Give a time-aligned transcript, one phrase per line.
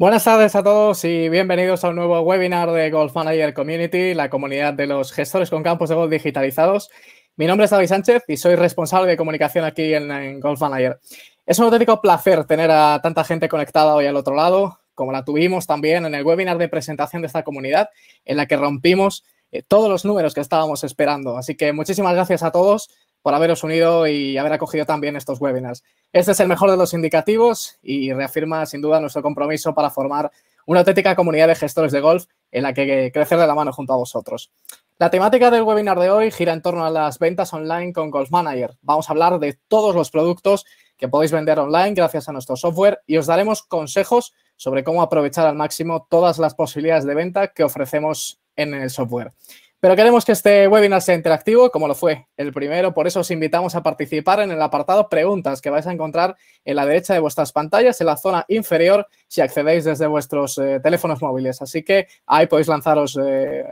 [0.00, 4.30] Buenas tardes a todos y bienvenidos a un nuevo webinar de Golf Manager Community, la
[4.30, 6.88] comunidad de los gestores con campos de golf digitalizados.
[7.34, 11.00] Mi nombre es David Sánchez y soy responsable de comunicación aquí en, Golf Manager.
[11.44, 15.24] Es un auténtico placer tener a tanta gente conectada hoy al otro lado, como la
[15.24, 17.88] tuvimos también en el webinar de presentación de esta comunidad,
[18.24, 21.36] en la que rompimos eh, todos los números que estábamos esperando.
[21.36, 22.88] Así que muchísimas gracias a todos
[23.22, 25.82] por haberos unido y haber acogido también estos webinars.
[26.12, 30.30] Este es el mejor de los indicativos y reafirma sin duda nuestro compromiso para formar
[30.66, 33.92] una auténtica comunidad de gestores de golf en la que crecer de la mano junto
[33.92, 34.50] a vosotros.
[34.98, 38.30] La temática del webinar de hoy gira en torno a las ventas online con Golf
[38.30, 38.76] Manager.
[38.82, 43.00] Vamos a hablar de todos los productos que podéis vender online gracias a nuestro software
[43.06, 47.62] y os daremos consejos sobre cómo aprovechar al máximo todas las posibilidades de venta que
[47.62, 49.32] ofrecemos en el software.
[49.80, 53.30] Pero queremos que este webinar sea interactivo, como lo fue el primero, por eso os
[53.30, 57.20] invitamos a participar en el apartado preguntas que vais a encontrar en la derecha de
[57.20, 61.62] vuestras pantallas, en la zona inferior, si accedéis desde vuestros eh, teléfonos móviles.
[61.62, 63.64] Así que ahí podéis lanzaros eh,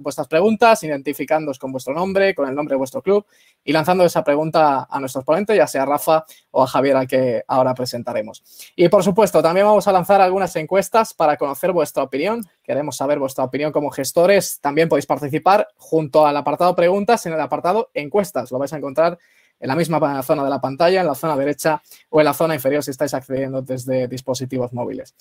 [0.00, 3.24] vuestras preguntas, identificándoos con vuestro nombre, con el nombre de vuestro club
[3.64, 7.06] y lanzando esa pregunta a nuestros ponentes, ya sea a Rafa o a Javier, al
[7.06, 8.42] que ahora presentaremos.
[8.76, 12.42] Y por supuesto, también vamos a lanzar algunas encuestas para conocer vuestra opinión.
[12.62, 14.60] Queremos saber vuestra opinión como gestores.
[14.60, 18.50] También podéis participar junto al apartado preguntas en el apartado encuestas.
[18.50, 19.18] Lo vais a encontrar
[19.60, 22.54] en la misma zona de la pantalla, en la zona derecha o en la zona
[22.54, 25.14] inferior si estáis accediendo desde dispositivos móviles.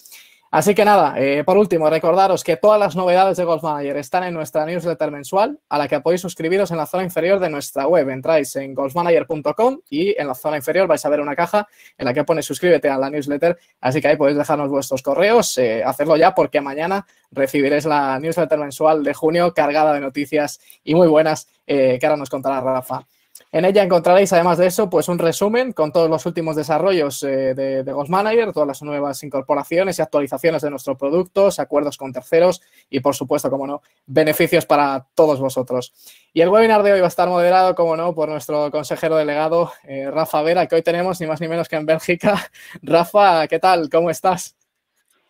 [0.54, 4.24] Así que nada, eh, por último, recordaros que todas las novedades de Golf Manager están
[4.24, 7.88] en nuestra newsletter mensual, a la que podéis suscribiros en la zona inferior de nuestra
[7.88, 8.08] web.
[8.10, 12.14] Entráis en golfmanager.com y en la zona inferior vais a ver una caja en la
[12.14, 16.18] que pone suscríbete a la newsletter, así que ahí podéis dejarnos vuestros correos, eh, hacerlo
[16.18, 21.48] ya porque mañana recibiréis la newsletter mensual de junio cargada de noticias y muy buenas
[21.66, 23.08] eh, que ahora nos contará Rafa.
[23.52, 27.54] En ella encontraréis, además de eso, pues un resumen con todos los últimos desarrollos eh,
[27.54, 32.62] de, Ghost Manager, todas las nuevas incorporaciones y actualizaciones de nuestros productos, acuerdos con terceros
[32.90, 35.94] y, por supuesto, como no, beneficios para todos vosotros.
[36.34, 39.72] Y el webinar de hoy va a estar moderado, como no, por nuestro consejero delegado,
[39.84, 42.52] eh, Rafa Vera, que hoy tenemos ni más ni menos que en Bélgica.
[42.82, 43.90] Rafa, ¿qué tal?
[43.90, 44.56] ¿Cómo estás?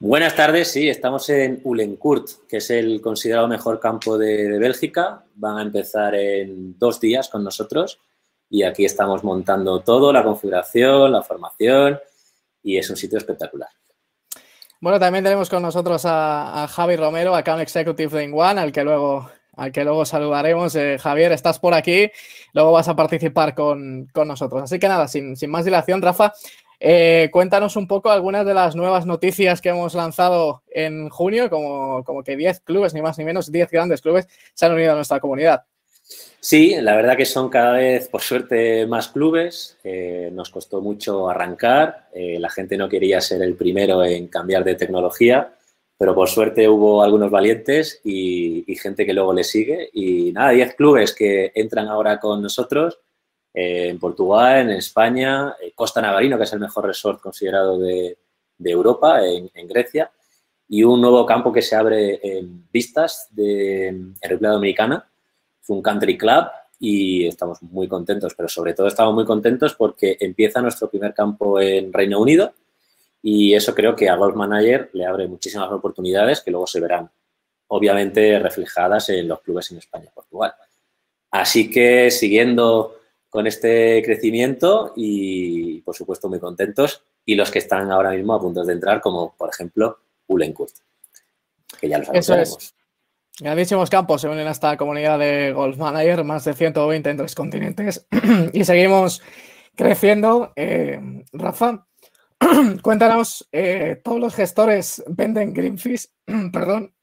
[0.06, 5.24] Buenas tardes, sí, estamos en Ulenkurt, que es el considerado mejor campo de Bélgica.
[5.36, 8.02] Van a empezar en dos días con nosotros
[8.50, 12.02] y aquí estamos montando todo, la configuración, la formación
[12.62, 13.70] y es un sitio espectacular.
[14.82, 19.32] Bueno, también tenemos con nosotros a, Javi Romero, Account Executive de Inguan, al que luego,
[19.56, 20.76] al que luego saludaremos.
[20.76, 22.12] Eh, Javier, estás por aquí,
[22.52, 24.64] luego vas a participar con, nosotros.
[24.64, 26.34] Así que nada, sin, más dilación, Rafa,
[26.86, 32.04] eh, cuéntanos un poco algunas de las nuevas noticias que hemos lanzado en junio, como,
[32.26, 35.22] que 10 clubes, ni más ni menos, 10 grandes clubes se han unido a nuestra
[35.22, 35.64] comunidad.
[36.42, 39.78] Sí, la verdad que son cada vez, por suerte, más clubes.
[40.34, 42.10] Nos costó mucho arrancar.
[42.14, 45.54] Eh, la gente no quería ser el primero en cambiar de tecnología,
[45.98, 49.90] pero por suerte hubo algunos valientes y, gente que luego le sigue.
[49.94, 53.00] Y nada, 10 clubes que entran ahora con nosotros
[53.54, 58.18] eh, en Portugal, en España, Costa Navarino, que es el mejor resort considerado de,
[58.66, 60.10] Europa, en, Grecia,
[60.70, 65.10] y un nuevo campo que se abre en Vistas, de, en República Dominicana
[65.64, 66.46] fue un country club
[66.80, 71.60] y estamos muy contentos, pero sobre todo estamos muy contentos porque empieza nuestro primer campo
[71.60, 72.54] en Reino Unido
[73.22, 77.10] y eso creo que a Golf Manager le abre muchísimas oportunidades que luego se verán
[77.68, 80.54] obviamente reflejadas en los clubes en España y Portugal.
[81.32, 82.98] Así que siguiendo
[83.34, 88.40] con este crecimiento y por supuesto muy contentos y los que están ahora mismo a
[88.40, 90.76] punto de entrar como por ejemplo Ulenkurt,
[91.82, 92.76] que ya los anunciaremos.
[93.40, 97.34] Grandísimos campos se unen a esta comunidad de Golf Manager, más de 120 en tres
[97.34, 98.06] continentes
[98.54, 99.24] y seguimos
[99.76, 100.54] creciendo.
[100.56, 101.02] Eh,
[101.32, 101.88] Rafa,
[102.84, 106.08] cuéntanos, eh, todos los gestores venden Greenfish,
[106.54, 106.94] perdón,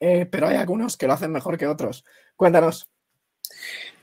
[0.00, 2.02] eh, pero hay algunos que lo hacen mejor que otros.
[2.34, 2.88] Cuéntanos.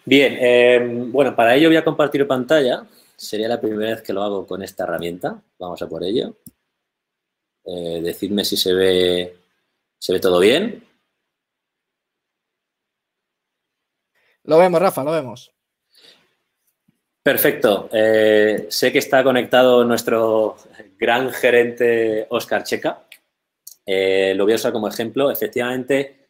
[0.04, 2.86] Bien, bueno, para ello voy a compartir pantalla.
[3.16, 5.42] Sería la primera vez que lo hago con esta herramienta.
[5.60, 6.36] Vamos a por ello.
[7.64, 9.36] decidme si se ve,
[10.00, 10.84] se ve todo bien.
[14.44, 15.54] Lo vemos, Rafa, lo vemos.
[17.24, 17.90] Perfecto.
[17.94, 20.58] Eh, sé que está conectado nuestro
[20.98, 23.04] gran gerente Oscar Checa.
[23.86, 25.30] Eh, lo voy a usar como ejemplo.
[25.30, 26.21] Efectivamente,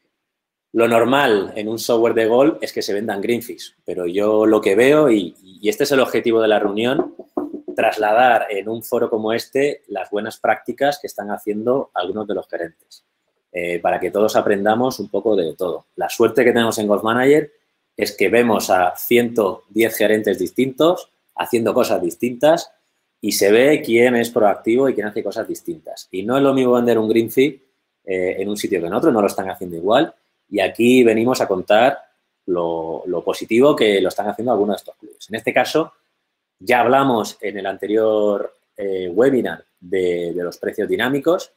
[0.73, 4.61] lo normal en un software de Golf es que se vendan Greenfish, pero yo lo
[4.61, 7.15] que veo, y, este es el objetivo de la reunión,
[7.75, 12.47] trasladar en un foro como este las buenas prácticas que están haciendo algunos de los
[12.47, 13.03] gerentes,
[13.51, 15.87] eh, para que todos aprendamos un poco de todo.
[15.95, 17.51] La suerte que tenemos en Golf Manager
[17.97, 22.71] es que vemos a 110 gerentes distintos haciendo cosas distintas
[23.19, 26.07] y se ve quién es proactivo y quién hace cosas distintas.
[26.11, 27.61] Y no es lo mismo vender un green fee
[28.03, 30.13] eh, en un sitio que en otro, no lo están haciendo igual.
[30.51, 31.97] Y aquí venimos a contar
[32.45, 35.29] lo, positivo que lo están haciendo algunos de estos clubes.
[35.29, 35.93] En este caso,
[36.59, 41.51] ya hablamos en el anterior eh, webinar de, los precios dinámicos.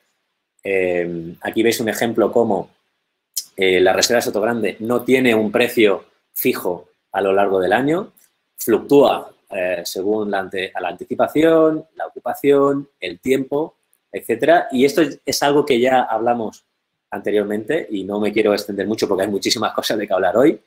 [0.63, 2.71] Eh, aquí veis un ejemplo como
[3.57, 8.13] la Reserva de Soto Grande no tiene un precio fijo a lo largo del año,
[8.57, 10.51] fluctúa eh, según la,
[10.81, 13.77] la, anticipación, la ocupación, el tiempo,
[14.11, 14.67] etcétera.
[14.73, 16.65] Y esto es, algo que ya hablamos
[17.15, 20.61] anteriormente y no me quiero extender mucho porque hay muchísimas cosas de que hablar hoy,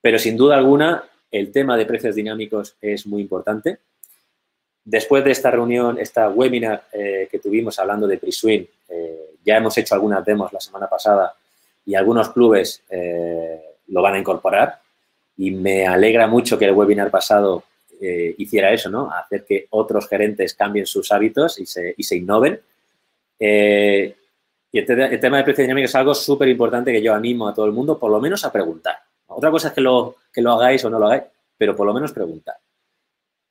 [0.00, 3.78] pero sin duda alguna el tema de precios dinámicos es muy importante.
[4.84, 9.76] Después de esta reunión, esta webinar eh, que tuvimos hablando de pre-swing, eh, ya hemos
[9.78, 11.34] hecho algunas demos la semana pasada
[11.84, 12.82] y algunos clubes
[13.88, 14.80] lo van a incorporar
[15.36, 17.64] y me alegra mucho que el webinar pasado
[18.00, 19.10] eh, hiciera eso, ¿no?
[19.10, 22.60] Hacer que otros gerentes cambien sus hábitos y se, y se innoven.
[23.38, 24.14] Eh,
[24.74, 27.66] y el, tema de precio dinámico es algo súper importante que yo animo a todo
[27.66, 28.96] el mundo, por lo menos a preguntar.
[29.28, 31.22] Otra cosa es que lo, que lo hagáis o no lo hagáis,
[31.56, 32.56] pero por lo menos preguntar.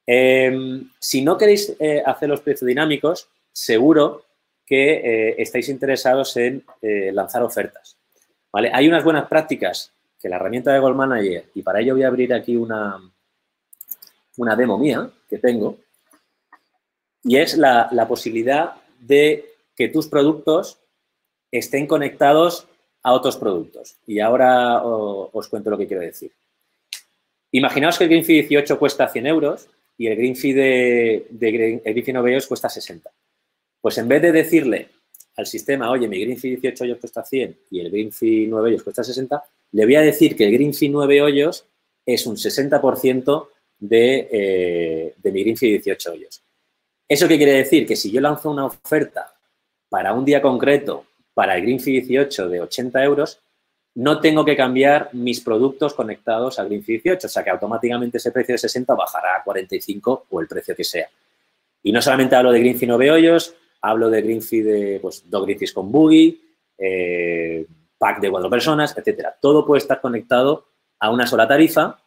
[0.05, 4.25] Em, si no queréis eh, hacer los precios dinámicos, seguro
[4.65, 6.63] que estáis interesados en
[7.13, 7.97] lanzar ofertas.
[8.51, 8.71] ¿vale?
[8.73, 12.07] Hay unas buenas prácticas que la herramienta de Gold Manager, y para ello voy a
[12.07, 12.97] abrir aquí una,
[14.37, 15.77] una demo mía que tengo,
[17.23, 20.79] y es la, posibilidad de que tus productos
[21.53, 22.67] estén conectados
[23.03, 23.95] a otros productos.
[24.07, 26.31] Y ahora os, cuento lo que quiero decir.
[27.51, 29.67] Imaginaos que el Green 18 cuesta 100 euros
[29.97, 33.11] y el Green de, de el Green 9 euros cuesta 60.
[33.79, 34.89] Pues en vez de decirle
[35.35, 38.11] al sistema, oye, mi Green 18 hoyos cuesta 100 y el Green
[38.49, 41.65] 9 hoyos cuesta 60, le voy a decir que el Green 9 hoyos
[42.05, 43.47] es un 60%
[43.79, 46.41] de, de mi Greenfield 18 hoyos.
[47.07, 47.85] ¿Eso qué quiere decir?
[47.85, 49.35] Que si yo lanzo una oferta
[49.89, 53.39] para un día concreto para el Greenfield 18 de 80 euros,
[53.95, 58.31] no tengo que cambiar mis productos conectados a Greenfield 18, o sea que automáticamente ese
[58.31, 61.07] precio de 60 bajará a 45 o el precio que sea.
[61.83, 65.73] Y no solamente hablo de Greenfield 9 hoyos, hablo de Greenfield de pues, dos Greenfields
[65.73, 66.41] con buggy,
[66.77, 67.65] eh,
[67.97, 69.37] pack de cuatro personas, etcétera.
[69.39, 70.65] Todo puede estar conectado
[70.99, 71.99] a una sola tarifa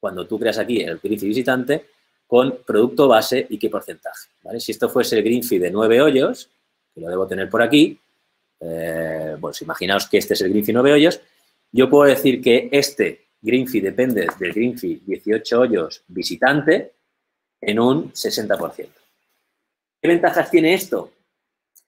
[0.00, 1.86] cuando tú creas aquí el green visitante
[2.26, 4.28] con producto base y qué porcentaje.
[4.58, 6.50] Si esto fuese el green de nueve hoyos,
[6.96, 7.98] lo debo tener por aquí,
[8.60, 11.20] eh, pues imaginaos que este es el green fee 9 hoyos,
[11.72, 16.92] yo puedo decir que este green depende del green 18 hoyos visitante
[17.60, 18.88] en un 60%.
[20.00, 21.12] ¿Qué ventajas tiene esto?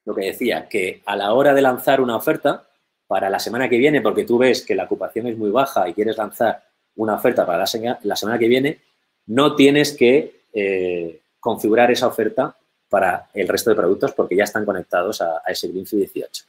[0.05, 2.69] Lo que decía, que a la hora de lanzar una oferta,
[3.09, 5.95] para la semana que viene, porque tú ves que la ocupación es muy baja y
[5.95, 6.63] quieres lanzar
[6.95, 8.81] una oferta para la, semana que viene,
[9.25, 12.55] no tienes que eh, configurar esa oferta
[12.89, 16.45] para el resto de productos porque ya están conectados a, ese Greenfield 18.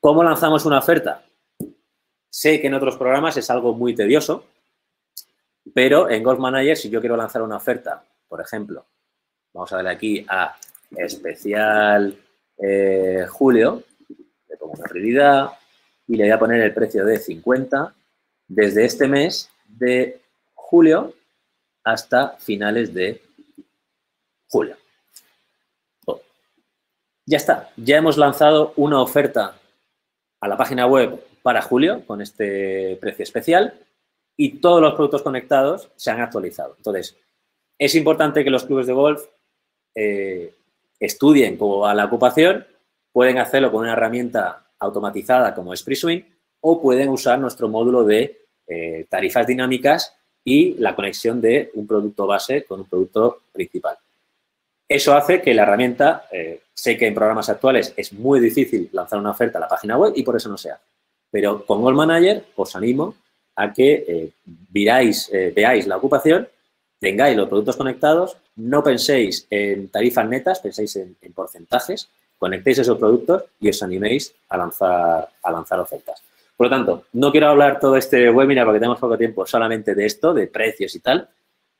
[0.00, 1.22] ¿Cómo lanzamos una oferta?
[2.28, 4.44] Sé que en otros programas es algo muy tedioso,
[5.74, 8.84] pero en Golf Manager, si yo quiero lanzar una oferta, por ejemplo,
[9.52, 10.54] vamos a darle aquí a
[10.94, 12.16] especial
[12.58, 13.82] eh, julio,
[14.48, 15.50] le pongo una prioridad
[16.06, 17.94] y le voy a poner el precio de 50
[18.48, 20.20] desde este mes de
[20.54, 21.14] julio
[21.82, 23.22] hasta finales de
[24.48, 24.76] julio.
[27.28, 29.58] Ya está, ya hemos lanzado una oferta
[30.40, 33.74] a la página web para julio con este precio especial
[34.36, 36.74] y todos los productos conectados se han actualizado.
[36.76, 37.16] Entonces,
[37.78, 39.24] es importante que los clubes de golf
[39.96, 40.54] eh,
[41.00, 42.64] estudien cómo va la ocupación,
[43.12, 45.84] pueden hacerlo con una herramienta automatizada como es
[46.60, 52.26] o pueden usar nuestro módulo de eh, tarifas dinámicas y la conexión de un producto
[52.26, 53.96] base con un producto principal.
[54.88, 59.18] Eso hace que la herramienta, eh, sé que en programas actuales es muy difícil lanzar
[59.18, 60.82] una oferta a la página web y por eso no se hace.
[61.30, 63.14] Pero con Gold Manager os animo
[63.56, 64.32] a que eh,
[64.70, 66.48] veáis la ocupación,
[67.00, 72.98] tengáis los productos conectados, no penséis en tarifas netas, penséis en, en porcentajes, conectéis esos
[72.98, 76.22] productos y os animéis a lanzar, a lanzar ofertas.
[76.56, 80.06] Por lo tanto, no quiero hablar todo este webinar porque tenemos poco tiempo solamente de
[80.06, 81.28] esto, de precios y tal.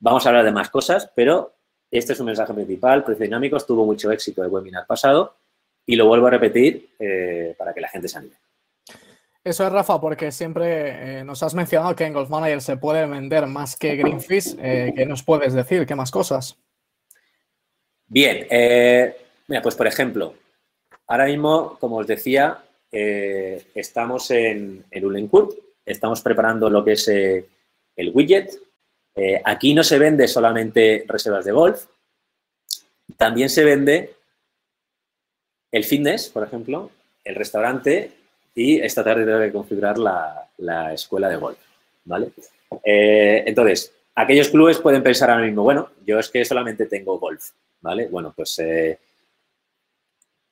[0.00, 1.52] Vamos a hablar de más cosas, pero
[1.90, 3.04] este es un mensaje principal.
[3.04, 5.36] Precios dinámicos tuvo mucho éxito el webinar pasado
[5.86, 8.36] y lo vuelvo a repetir eh, para que la gente se anime.
[9.44, 13.06] Eso es, Rafa, porque siempre eh, nos has mencionado que en Golf Manager se puede
[13.06, 14.56] vender más que Greenfish.
[14.58, 15.86] Eh, ¿Qué nos puedes decir?
[15.86, 16.58] ¿Qué más cosas?
[18.08, 18.46] Bien,
[19.48, 20.34] mira, pues por ejemplo,
[21.08, 25.30] ahora mismo, como os decía, estamos en, en
[25.84, 28.65] estamos preparando lo que es el widget.
[29.16, 31.86] Eh, aquí no se vende solamente reservas de golf,
[33.16, 34.14] también se vende
[35.72, 36.90] el fitness, por ejemplo,
[37.24, 38.12] el restaurante
[38.54, 41.58] y esta tarde tengo que configurar la, escuela de golf,
[42.04, 42.30] ¿vale?
[42.84, 47.50] Eh, entonces, aquellos clubes pueden pensar ahora mismo, bueno, yo es que solamente tengo golf,
[47.80, 48.08] ¿vale?
[48.08, 48.98] Bueno, pues eh,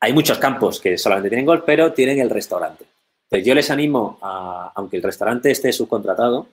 [0.00, 2.84] hay muchos campos que solamente tienen golf, pero tienen el restaurante.
[3.24, 6.48] Entonces, yo les animo, a, aunque el restaurante esté subcontratado,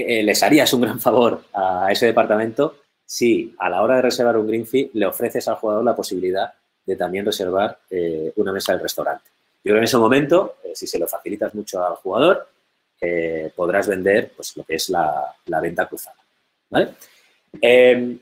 [0.00, 4.36] eh, les harías un gran favor a ese departamento si a la hora de reservar
[4.36, 6.52] un green fee le ofreces al jugador la posibilidad
[6.86, 9.24] de también reservar eh, una mesa del restaurante.
[9.56, 12.48] Yo creo que en ese momento, eh, si se lo facilitas mucho al jugador,
[13.56, 16.16] podrás vender pues, lo que es la, venta cruzada.
[16.68, 16.90] ¿vale?
[17.58, 18.18] Em,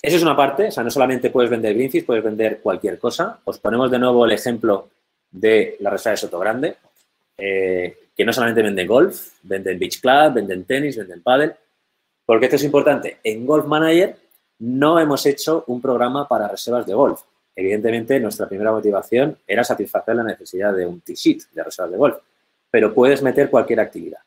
[0.00, 2.98] eso es una parte, o sea, no solamente puedes vender green fees, puedes vender cualquier
[2.98, 3.38] cosa.
[3.44, 4.88] Os ponemos de nuevo el ejemplo
[5.30, 6.76] de la reserva de Soto Grande,
[8.16, 11.54] que no solamente venden golf, venden beach club, venden tenis, venden paddle.
[12.24, 13.18] Porque esto es importante.
[13.22, 14.16] En Golf Manager
[14.60, 17.20] no hemos hecho un programa para reservas de golf.
[17.54, 22.16] Evidentemente, nuestra primera motivación era satisfacer la necesidad de un T-sheet de reservas de golf,
[22.70, 24.20] pero puedes meter cualquier actividad.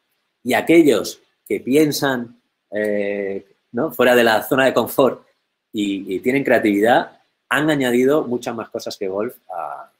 [0.43, 2.39] Y aquellos que piensan
[2.71, 3.91] eh, ¿no?
[3.91, 5.25] fuera de la zona de confort
[5.73, 9.91] y, tienen creatividad, han añadido muchas más cosas que golf a,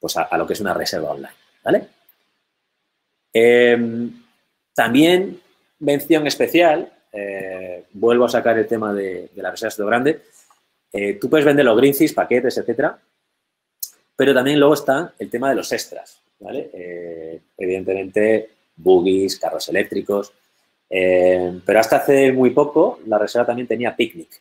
[0.00, 1.34] pues a, lo que es una reserva online.
[1.62, 1.88] ¿vale?
[3.36, 4.12] Em,
[4.74, 5.40] también
[5.80, 10.20] mención especial eh, vuelvo a sacar el tema de, las reservas de grande.
[10.92, 12.96] Eh, tú puedes vender los greenfish, paquetes, etcétera,
[14.16, 16.70] pero también luego está el tema de los extras, ¿vale?
[16.72, 20.32] Eh, evidentemente, buggies, carros eléctricos,
[20.88, 24.40] pero hasta hace muy poco la reserva también tenía picnic,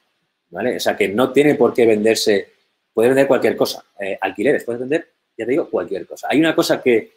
[0.52, 0.76] ¿vale?
[0.76, 2.50] O sea que no tiene por qué venderse,
[2.94, 3.84] puede vender cualquier cosa,
[4.22, 6.28] alquileres, puedes vender, ya te digo, cualquier cosa.
[6.30, 7.14] Hay una cosa que,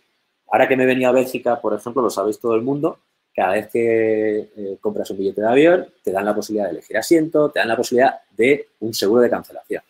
[0.48, 2.98] ahora que me he venido a Bélgica, por ejemplo, lo sabéis todo el mundo,
[3.34, 6.96] cada vez que eh, compras un billete de avión, te dan la posibilidad de elegir
[6.96, 9.82] asiento, te dan la posibilidad de un seguro de cancelación.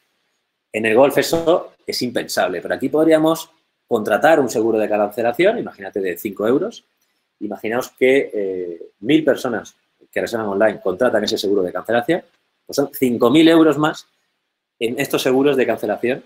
[0.72, 3.48] En el golf eso es impensable, pero aquí podríamos
[3.86, 6.84] contratar un seguro de cancelación, imagínate de 5 euros.
[7.38, 9.76] Imaginaos que eh, mil personas
[10.10, 12.22] que reservan online contratan ese seguro de cancelación,
[12.66, 14.08] pues son 5.000 euros más
[14.80, 16.24] en estos seguros de cancelación,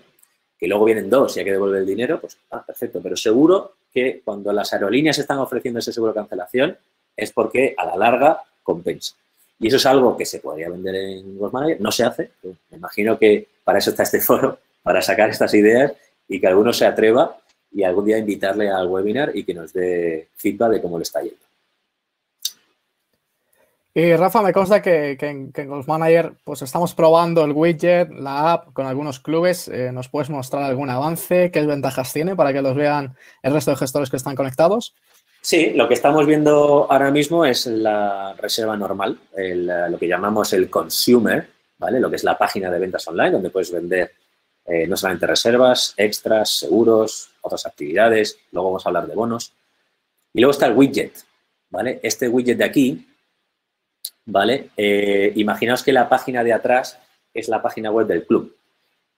[0.57, 3.75] que luego vienen dos y hay que devolver el dinero, pues ah, perfecto, pero seguro
[3.93, 6.77] que cuando las aerolíneas están ofreciendo ese seguro de cancelación,
[7.15, 9.15] es porque a la larga compensa.
[9.59, 12.31] Y eso es algo que se podría vender en Golf Manager, no se hace.
[12.43, 15.93] Me imagino que para eso está este foro, para sacar estas ideas
[16.27, 17.37] y que alguno se atreva
[17.71, 21.21] y algún día invitarle al webinar y que nos dé feedback de cómo le está
[21.21, 21.37] yendo.
[23.93, 28.73] Y Rafa, me consta que, en, Golf Manager pues estamos probando el widget, la app
[28.73, 29.67] con algunos clubes.
[29.67, 31.51] Eh, ¿Nos puedes mostrar algún avance?
[31.51, 34.95] ¿Qué ventajas tiene para que los vean el resto de gestores que están conectados?
[35.41, 40.69] Sí, lo que estamos viendo ahora mismo es la reserva normal, lo que llamamos el
[40.69, 41.99] consumer, ¿vale?
[41.99, 44.11] Lo que es la página de ventas online, donde puedes vender
[44.65, 49.51] eh, no solamente reservas, extras, seguros, otras actividades, luego vamos a hablar de bonos.
[50.31, 51.13] Y luego está el widget,
[51.71, 51.99] ¿vale?
[52.03, 53.07] Este widget de aquí,
[54.25, 54.69] ¿vale?
[54.77, 56.97] Eh, imaginaos que la página de atrás
[57.33, 58.55] es la página web del club.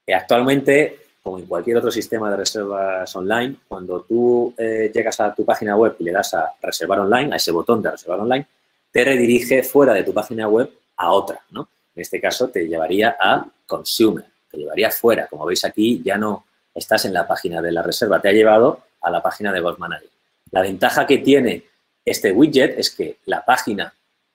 [0.05, 5.33] Eh, actualmente como en cualquier otro sistema de reservas online, cuando tú eh, llegas a
[5.33, 8.45] tu página web y le das a reservar online, a ese botón de reservar online,
[8.91, 11.69] te redirige fuera de tu página web a otra, ¿no?
[11.95, 15.27] En este caso te llevaría a consumer, te llevaría fuera.
[15.27, 16.45] Como veis aquí, ya no
[16.75, 19.79] estás en la página de la reserva, te ha llevado a la página de Golf
[19.79, 20.09] Manager.
[20.51, 21.63] La ventaja que tiene
[22.03, 23.93] este widget es que la página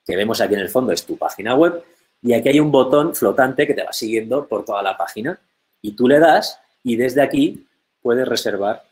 [0.09, 1.85] que vemos aquí en el fondo es tu página web
[2.23, 5.39] y aquí hay un botón flotante que te va siguiendo por toda la página
[5.83, 7.67] y tú le das y desde aquí
[8.01, 8.83] puedes reservar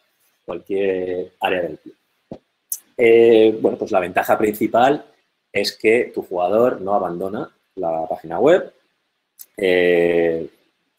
[0.44, 1.94] cualquier área del club.
[2.98, 5.06] Eh, bueno, pues la ventaja principal
[5.50, 8.70] es que tu jugador no abandona la página web,
[9.56, 10.46] eh,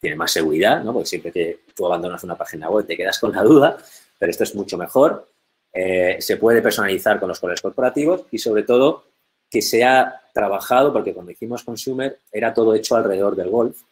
[0.00, 0.92] tiene más seguridad, ¿no?
[0.92, 3.78] porque siempre que tú abandonas una página web te quedas con la duda,
[4.18, 5.28] pero esto es mucho mejor.
[5.72, 9.04] Eh, se puede personalizar con los colores corporativos y sobre todo
[9.50, 13.82] que se ha trabajado, porque cuando hicimos Consumer era todo hecho alrededor del golf,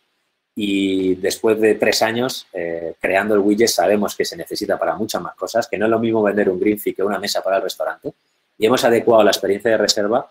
[0.59, 5.21] y después de tres años eh, creando el widget sabemos que se necesita para muchas
[5.21, 7.57] más cosas, que no es lo mismo vender un green fee que una mesa para
[7.57, 8.15] el restaurante
[8.59, 10.31] y hemos adecuado la experiencia de reserva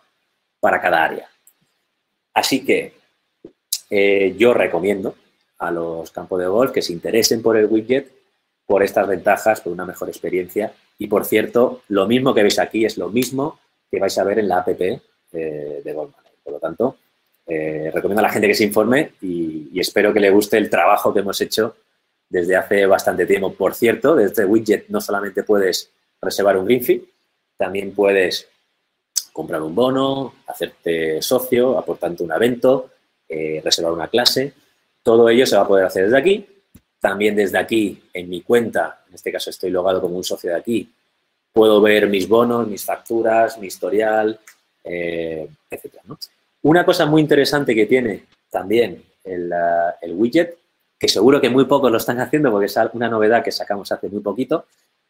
[0.60, 1.30] para cada área.
[2.34, 2.96] Así que
[3.92, 5.16] eh, yo recomiendo
[5.60, 8.12] a los campos de golf que se interesen por el widget,
[8.66, 10.74] por estas ventajas, por una mejor experiencia.
[10.98, 13.60] Y por cierto, lo mismo que veis aquí es lo mismo
[13.92, 14.70] que vais a ver en la app
[15.36, 16.24] de Goldman.
[16.44, 16.98] Por lo tanto,
[17.48, 21.14] eh, recomiendo a la gente que se informe y, espero que le guste el trabajo
[21.14, 21.76] que hemos hecho
[22.28, 23.54] desde hace bastante tiempo.
[23.54, 27.06] Por cierto, desde este widget no solamente puedes reservar un green
[27.58, 28.48] también puedes
[29.32, 32.90] comprar un bono, hacerte socio, aportarte un evento,
[33.28, 34.54] eh, reservar una clase
[35.04, 36.48] Todo ello se va a poder hacer desde aquí.
[37.00, 40.56] También desde aquí, en mi cuenta, en este caso estoy logado como un socio de
[40.56, 40.92] aquí,
[41.54, 44.40] puedo ver mis bonos, mis facturas, mi historial,
[44.86, 45.96] eh, etc.
[46.62, 49.52] Una cosa muy interesante que tiene también el,
[50.02, 50.58] el, widget,
[50.98, 54.08] que seguro que muy pocos lo están haciendo porque es una novedad que sacamos hace
[54.08, 54.66] muy poquito,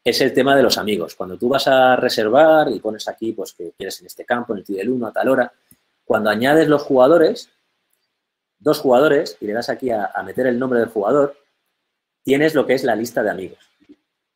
[0.06, 1.16] es el tema de los amigos.
[1.16, 4.60] Cuando tú vas a reservar y pones aquí pues que quieres en este campo, en
[4.60, 5.52] el del 1 a tal hora,
[6.06, 7.50] cuando añades los jugadores,
[8.60, 11.36] dos jugadores, y le das aquí a, meter el nombre del jugador,
[12.24, 13.60] tienes lo que es la lista de amigos.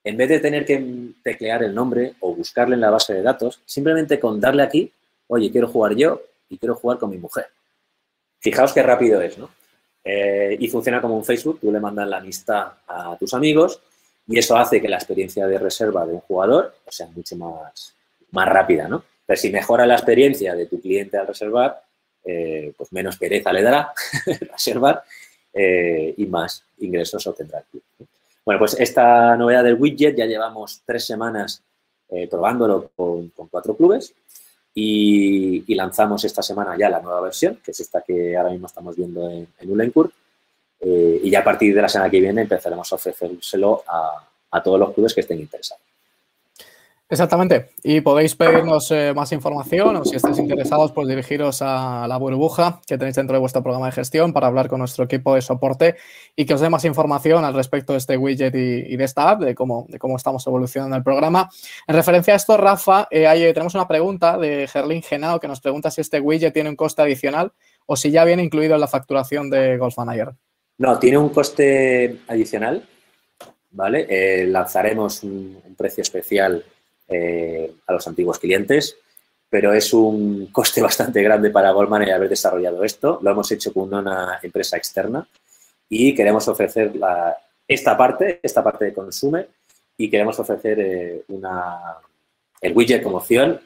[0.03, 3.61] En vez de tener que teclear el nombre o buscarle en la base de datos,
[3.65, 4.91] simplemente con darle aquí,
[5.29, 7.47] oye, quiero jugar yo y quiero jugar con mi mujer.
[8.39, 9.49] Fijaos qué rápido es, ¿no?
[10.03, 13.81] Eh, y funciona como un Facebook, tú le mandas la amistad a tus amigos
[14.27, 17.93] y eso hace que la experiencia de reserva de un jugador sea mucho más,
[18.31, 19.03] más rápida, ¿no?
[19.25, 21.83] Pero si mejora la experiencia de tu cliente al reservar,
[22.23, 23.93] eh, pues menos pereza le dará
[24.51, 25.03] reservar
[25.53, 27.81] eh, y más ingresos obtendrá el.
[28.45, 31.61] Bueno, pues esta novedad del widget ya llevamos tres semanas
[32.27, 34.15] probándolo con, cuatro clubes
[34.73, 38.95] y, lanzamos esta semana ya la nueva versión, que es esta que ahora mismo estamos
[38.95, 40.11] viendo en, en Ulencourt.
[40.81, 43.83] y ya a partir de la semana que viene empezaremos a ofrecérselo
[44.51, 45.88] a todos los clubes que estén interesados.
[47.11, 47.71] Exactamente.
[47.81, 52.81] Y podéis pedirnos eh, más información o si estáis interesados, pues dirigiros a la burbuja
[52.85, 55.95] que tenéis dentro de vuestro programa de gestión para hablar con nuestro equipo de soporte
[56.35, 59.41] y que os dé más información al respecto de este widget y, de esta app,
[59.41, 61.49] de cómo, estamos evolucionando el programa.
[61.87, 65.61] En referencia a esto, Rafa, eh, eh, tenemos una pregunta de Gerlin Genao que nos
[65.61, 67.51] pregunta si este widget tiene un coste adicional
[67.87, 70.35] o si ya viene incluido en la facturación de Golf Manager.
[70.77, 72.87] No, tiene un coste adicional,
[73.71, 74.45] ¿vale?
[74.45, 76.63] lanzaremos un precio especial
[77.09, 78.97] eh, a los antiguos clientes,
[79.49, 83.19] pero es un coste bastante grande para Goldman el haber desarrollado esto.
[83.21, 85.27] Lo hemos hecho con una empresa externa
[85.89, 86.93] y queremos ofrecer
[87.67, 89.49] esta parte, esta parte de consumer,
[89.99, 91.97] y queremos ofrecer eh, una,
[92.61, 93.59] el widget como opción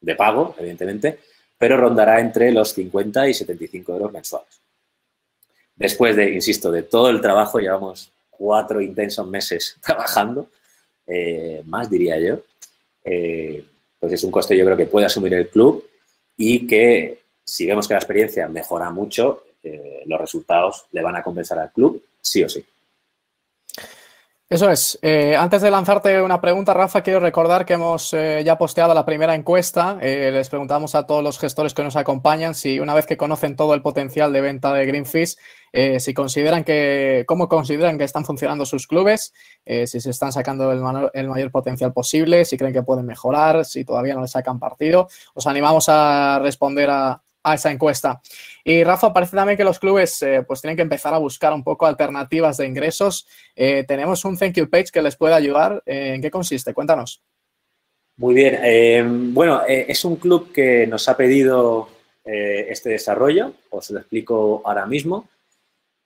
[0.00, 1.20] de pago, evidentemente,
[1.56, 4.60] pero rondará entre los 50 y 75 euros mensuales.
[5.76, 10.48] Después de, insisto, de todo el trabajo, llevamos cuatro intensos meses trabajando,
[11.06, 12.40] eh, más diría yo,
[13.10, 13.64] eh,
[13.98, 15.84] pues es un coste yo creo que puede asumir el club
[16.36, 21.22] y que si vemos que la experiencia mejora mucho, eh, los resultados le van a
[21.22, 22.64] compensar al club, sí o sí.
[24.50, 24.98] Eso es.
[25.02, 29.04] Eh, antes de lanzarte una pregunta, Rafa, quiero recordar que hemos eh, ya posteado la
[29.04, 29.98] primera encuesta.
[30.00, 33.56] Eh, les preguntamos a todos los gestores que nos acompañan si una vez que conocen
[33.56, 35.36] todo el potencial de venta de Greenfish,
[35.98, 39.34] si consideran que, cómo consideran que están funcionando sus clubes,
[39.66, 40.80] si se están sacando el,
[41.12, 45.08] el, mayor potencial posible, si creen que pueden mejorar, si todavía no le sacan partido.
[45.34, 48.20] Os animamos a responder a, a esa encuesta.
[48.64, 51.64] Y Rafa, parece también que los clubes eh, pues tienen que empezar a buscar un
[51.64, 53.26] poco alternativas de ingresos.
[53.56, 55.82] Eh, tenemos un thank you page que les puede ayudar.
[55.86, 56.74] Eh, ¿En qué consiste?
[56.74, 57.22] Cuéntanos.
[58.18, 59.32] Muy bien.
[59.32, 61.88] bueno, es un club que nos ha pedido
[62.24, 63.54] este desarrollo.
[63.70, 65.28] Os lo explico ahora mismo.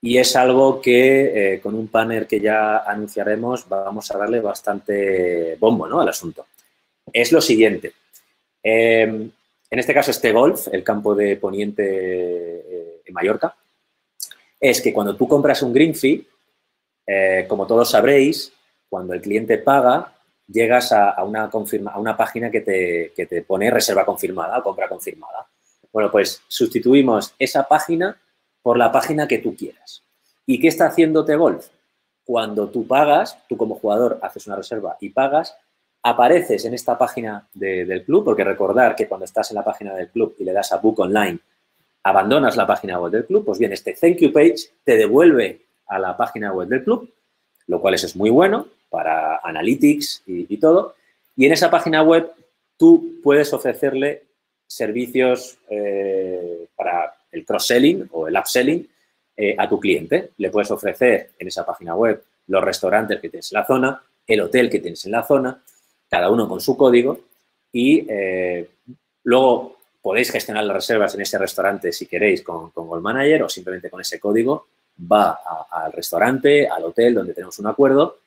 [0.03, 5.89] Y es algo que con un panel que ya anunciaremos vamos a darle bastante bombo
[5.89, 6.03] ¿no?
[6.03, 6.47] al asunto.
[7.11, 7.95] Es lo siguiente.
[9.73, 13.57] En este caso, este golf, el campo de Poniente eh, en Mallorca,
[14.61, 16.29] es que cuando tú compras un green fee,
[17.07, 18.53] eh, como todos sabréis,
[18.91, 20.13] cuando el cliente paga,
[20.47, 21.49] llegas a, una,
[22.19, 25.49] página que te, pone reserva confirmada o compra confirmada.
[25.91, 28.21] Bueno, pues sustituimos esa página
[28.61, 30.05] por la página que tú quieras.
[30.45, 31.69] ¿Y qué está haciendo T-Golf?
[32.27, 35.57] Cuando tú pagas, tú como jugador haces una reserva y pagas,
[36.03, 40.09] apareces en esta página del club, porque recordar que cuando estás en la página del
[40.09, 41.39] club y le das a Book Online,
[42.03, 45.99] abandonas la página web del club, pues bien, este Thank You Page te devuelve a
[45.99, 47.09] la página web del club,
[47.69, 50.97] lo cual es muy bueno para Analytics y, todo.
[51.37, 52.31] Y en esa página web
[52.77, 54.25] tú puedes ofrecerle
[54.67, 58.87] servicios eh, para el cross-selling o el upselling
[59.37, 60.31] eh, a tu cliente.
[60.37, 64.41] Le puedes ofrecer en esa página web los restaurantes que tienes en la zona, el
[64.41, 65.63] hotel que tienes en la zona,
[66.13, 67.21] cada uno con su código
[67.73, 68.69] y eh,
[69.25, 73.49] luego podéis gestionar las reservas en ese restaurante si queréis con, con Gold Manager o
[73.49, 74.67] simplemente con ese código
[75.11, 78.19] va al restaurante, al hotel donde tenemos un acuerdo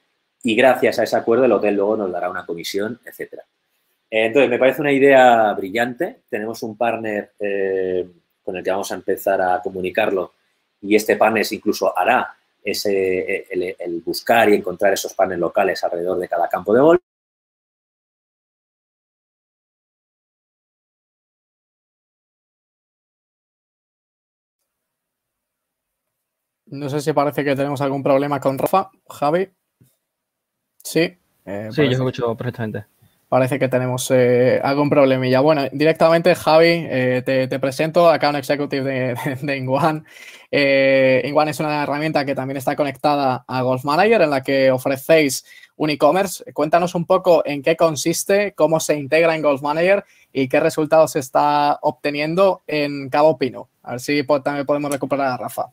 [0.41, 3.43] y gracias a ese acuerdo el hotel luego nos dará una comisión, etcétera.
[4.09, 6.21] Entonces, me parece una idea brillante.
[6.27, 8.07] Tenemos un partner eh,
[8.43, 10.33] con el que vamos a empezar a comunicarlo
[10.81, 16.17] y este partner incluso hará ese, el, el buscar y encontrar esos partners locales alrededor
[16.17, 17.04] de cada campo de golf.
[26.67, 29.49] No sé si parece que tenemos algún problema con Rafa, Javi.
[30.83, 31.17] Sí.
[31.45, 32.85] Eh, sí, yo escucho perfectamente.
[33.29, 35.41] Parece que tenemos eh, algún problemilla.
[35.41, 40.05] Bueno, directamente, Javi, eh, te, presento, acá un executive de, de, Inguan.
[40.51, 45.45] Inguan es una herramienta que también está conectada a Golf Manager, en la que ofrecéis
[45.75, 46.51] un e-commerce.
[46.53, 51.11] Cuéntanos un poco en qué consiste, cómo se integra en Golf Manager y qué resultados
[51.11, 53.69] se está obteniendo en Cabo Pino.
[53.83, 55.71] A ver si también podemos recuperar a Rafa.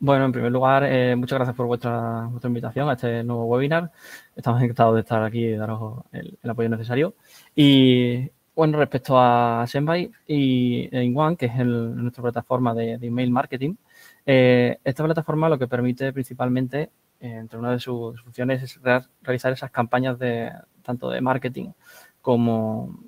[0.00, 3.90] Bueno, en primer lugar, eh, muchas gracias por vuestra, vuestra, invitación a este nuevo webinar.
[4.36, 7.14] Estamos encantados de estar aquí y daros el, apoyo necesario.
[7.56, 13.74] Y bueno, respecto a Senbai y InOne, que es nuestra plataforma de, email marketing,
[14.24, 18.80] eh, esta plataforma lo que permite principalmente, eh, entre una de sus funciones, es
[19.22, 21.72] realizar esas campañas de tanto de marketing
[22.22, 23.00] como,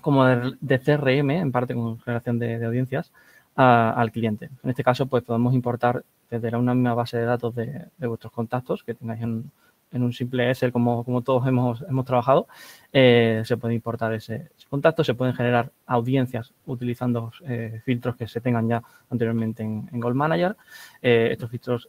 [0.00, 3.12] como de, CRM, en parte con generación de audiencias,
[3.56, 4.50] al cliente.
[4.62, 8.82] En este caso, pues podemos importar desde una misma base de datos de, vuestros contactos
[8.82, 9.50] que tengáis en,
[9.92, 12.48] un simple Excel como, como todos hemos, hemos trabajado.
[12.92, 18.40] Eh, se puede importar ese, contacto, se pueden generar audiencias utilizando eh, filtros que se
[18.40, 20.56] tengan ya anteriormente en, Gold Manager.
[21.00, 21.88] Eh, estos filtros,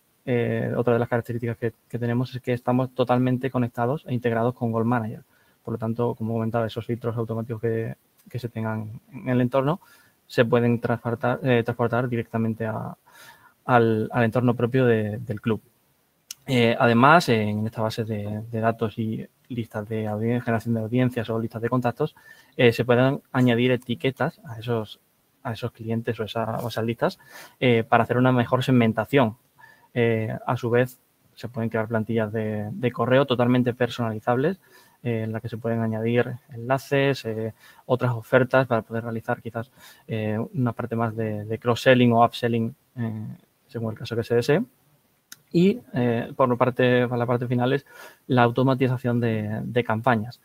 [0.78, 4.72] otra de las características que, que, tenemos es que estamos totalmente conectados e integrados con
[4.72, 5.24] Gold Manager.
[5.64, 7.96] Por lo tanto, como comentaba, esos filtros automáticos que,
[8.30, 9.82] que se tengan en el entorno
[10.28, 11.64] se pueden transportar, eh,
[12.10, 12.66] directamente
[13.66, 15.62] al, entorno propio del club.
[16.48, 21.62] Eh, además, en esta base de, datos y listas de generación de audiencias o listas
[21.62, 22.16] de contactos,
[22.56, 25.00] eh, se pueden añadir etiquetas a esos,
[25.44, 27.20] a esos clientes o, esas listas
[27.90, 29.38] para hacer una mejor segmentación.
[30.46, 31.00] a su vez,
[31.36, 34.60] se pueden crear plantillas de correo totalmente personalizables
[35.06, 37.54] en la que se pueden añadir enlaces, eh,
[37.86, 39.72] otras ofertas para poder realizar quizás
[40.08, 43.28] eh, una parte más de, cross-selling o upselling, eh,
[43.68, 44.64] según el caso que se desee.
[45.52, 45.80] Y
[46.36, 47.86] por parte, para la parte final es
[48.28, 50.42] la automatización de, campañas.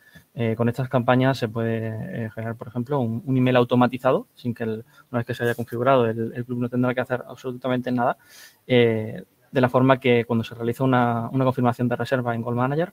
[0.56, 5.26] con estas campañas se puede generar, por ejemplo, un, email automatizado, sin que una vez
[5.26, 8.18] que se haya configurado el, club no tendrá que hacer absolutamente nada,
[8.66, 12.92] de la forma que cuando se realiza una, una confirmación de reserva en Gold Manager,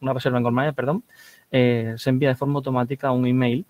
[0.00, 1.04] una reserva en Goldmaya, perdón,
[1.50, 3.66] eh, se envía de forma automática un email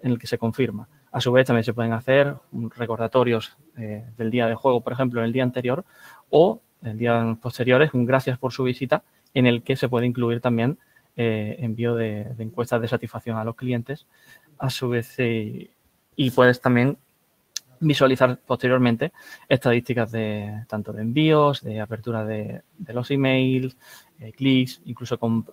[0.00, 0.88] en el que se confirma.
[1.10, 2.36] A su vez, también se pueden hacer
[2.76, 5.84] recordatorios eh, del día de juego, por ejemplo, el día anterior
[6.30, 9.02] o el día posteriores, un gracias por su visita,
[9.34, 10.78] en el que se puede incluir también
[11.16, 14.06] eh, envío de, encuestas de satisfacción a los clientes.
[14.58, 16.98] A su vez, y puedes también
[17.80, 19.12] visualizar posteriormente
[19.48, 23.76] estadísticas de tanto de envíos, de apertura de, los emails,
[24.20, 25.44] eh, clics, incluso con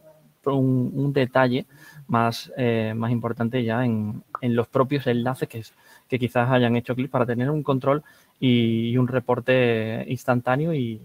[0.54, 1.66] un, detalle
[2.08, 5.64] más, eh, más importante ya en, los propios enlaces que,
[6.08, 8.04] que quizás hayan hecho clic para tener un control
[8.40, 11.02] y, un reporte instantáneo y,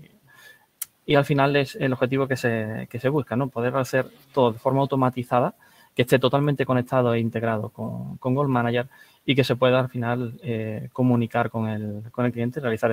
[1.06, 3.48] y, al final es el objetivo que se, que se busca, ¿no?
[3.48, 5.54] Poder hacer todo de forma automatizada,
[5.94, 8.88] que esté totalmente conectado e integrado con, con Gold Manager
[9.24, 12.90] y que se pueda al final eh, comunicar con el, con el cliente y realizar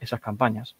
[0.00, 0.76] esas campañas.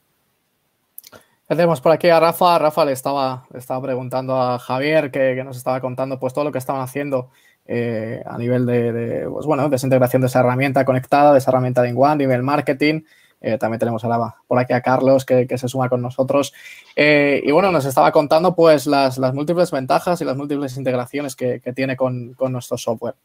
[1.51, 2.61] Tenemos por aquí a Rafa.
[2.61, 6.59] Rafa le estaba, estaba preguntando a Javier que, nos estaba contando pues todo lo que
[6.59, 7.31] estaban haciendo
[7.67, 11.51] eh, a nivel de, pues, bueno, de esa integración de esa herramienta conectada, de esa
[11.51, 13.03] herramienta de a nivel marketing.
[13.41, 16.55] Eh, también tenemos ahora por aquí a Carlos que, se suma con nosotros.
[16.95, 21.97] y bueno, nos estaba contando pues las, múltiples ventajas y las múltiples integraciones que, tiene
[21.97, 23.17] con, con, nuestro software.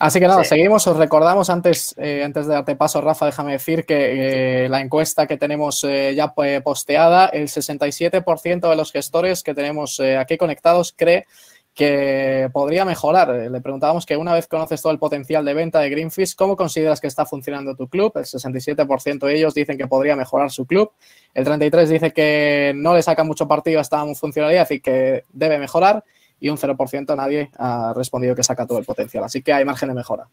[0.00, 0.86] Así que nada, seguimos.
[0.86, 5.26] Os recordamos antes, eh, antes de darte paso, Rafa, déjame decir que eh, la encuesta
[5.26, 6.32] que tenemos eh, ya
[6.64, 11.26] posteada, el 67% de los gestores que tenemos aquí conectados cree
[11.74, 13.28] que podría mejorar.
[13.28, 16.98] Le preguntábamos que una vez conoces todo el potencial de venta de Greenfish, ¿cómo consideras
[16.98, 18.10] que está funcionando tu club?
[18.14, 20.92] El 67% de ellos dicen que podría mejorar su club.
[21.34, 25.58] El 33% dice que no le saca mucho partido a esta funcionalidad y que debe
[25.58, 26.02] mejorar
[26.40, 29.24] y un 0% nadie ha respondido que saca todo el potencial.
[29.24, 30.26] Así que hay margen de mejora.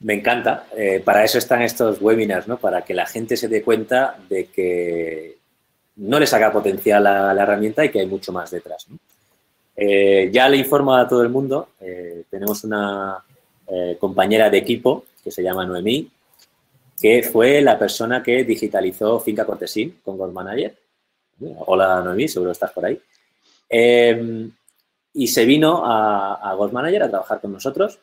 [0.00, 0.66] Me encanta.
[0.76, 2.58] Eh, para eso están estos webinars, ¿no?
[2.58, 5.36] Para que la gente se dé cuenta de que
[5.96, 8.86] no le saca potencial a la herramienta y que hay mucho más detrás.
[9.76, 11.68] Eh, ya le informo a todo el mundo.
[11.80, 13.22] Eh, tenemos una
[13.98, 16.10] compañera de equipo que se llama Noemí,
[17.00, 20.76] que fue la persona que digitalizó Finca Cortesín con Gold Manager.
[21.60, 23.00] Hola Noemí, seguro estás por ahí
[25.14, 27.98] y se vino a, a Gold Manager a trabajar con nosotros.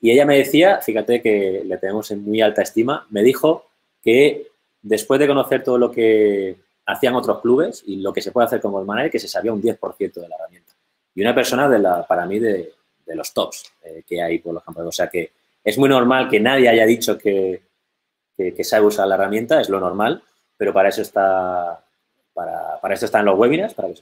[0.00, 3.66] Y ella me decía, fíjate que le tenemos en muy alta estima, me dijo
[4.02, 4.48] que
[4.82, 8.60] después de conocer todo lo que hacían otros clubes y lo que se puede hacer
[8.60, 10.72] con Gold Manager, que se sabía un 10% de la herramienta.
[11.14, 12.72] Y una persona de la, para mí de,
[13.08, 14.86] de los tops eh, que hay por los campos.
[14.86, 15.32] O sea que
[15.64, 17.62] es muy normal que nadie haya dicho que,
[18.36, 20.22] que, sabe usar la herramienta, es lo normal,
[20.56, 21.84] pero para eso está,
[22.32, 23.94] para, para esto están los webinars, para que